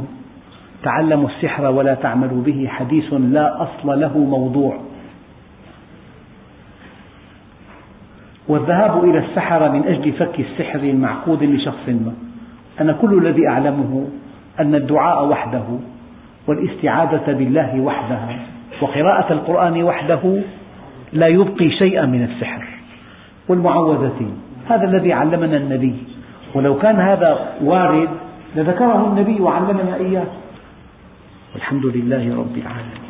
تعلموا 0.84 1.30
السحر 1.30 1.66
ولا 1.66 1.94
تعملوا 1.94 2.44
به 2.44 2.68
حديث 2.68 3.14
لا 3.14 3.64
أصل 3.64 4.00
له 4.00 4.18
موضوع. 4.18 4.78
والذهاب 8.48 9.04
إلى 9.04 9.20
السحرة 9.20 9.70
من 9.70 9.84
أجل 9.84 10.12
فك 10.12 10.40
السحر 10.40 10.80
المعقود 10.80 11.44
لشخص 11.44 11.90
ما. 11.90 12.14
أنا 12.82 12.94
كل 12.94 13.28
الذي 13.28 13.48
أعلمه 13.48 14.08
أن 14.60 14.76
الدعاء 14.76 15.28
وحده 15.28 15.64
والاستعاذة 16.50 17.34
بالله 17.34 17.80
وحدها 17.80 18.40
وقراءة 18.82 19.34
القرآن 19.34 19.84
وحده 19.84 20.42
لا 21.14 21.28
يبقي 21.28 21.70
شيئا 21.70 22.06
من 22.06 22.24
السحر. 22.24 22.64
والمعوذتين 23.48 24.34
هذا 24.70 24.84
الذي 24.84 25.14
علمنا 25.14 25.58
النبي. 25.58 25.96
ولو 26.54 26.78
كان 26.78 26.96
هذا 26.96 27.54
وارد 27.64 28.10
لذكره 28.56 29.08
النبي 29.08 29.42
وعلمنا 29.42 29.96
إياه. 29.96 30.28
والحمد 31.54 31.86
لله 31.86 32.38
رب 32.38 32.58
العالمين. 32.58 33.09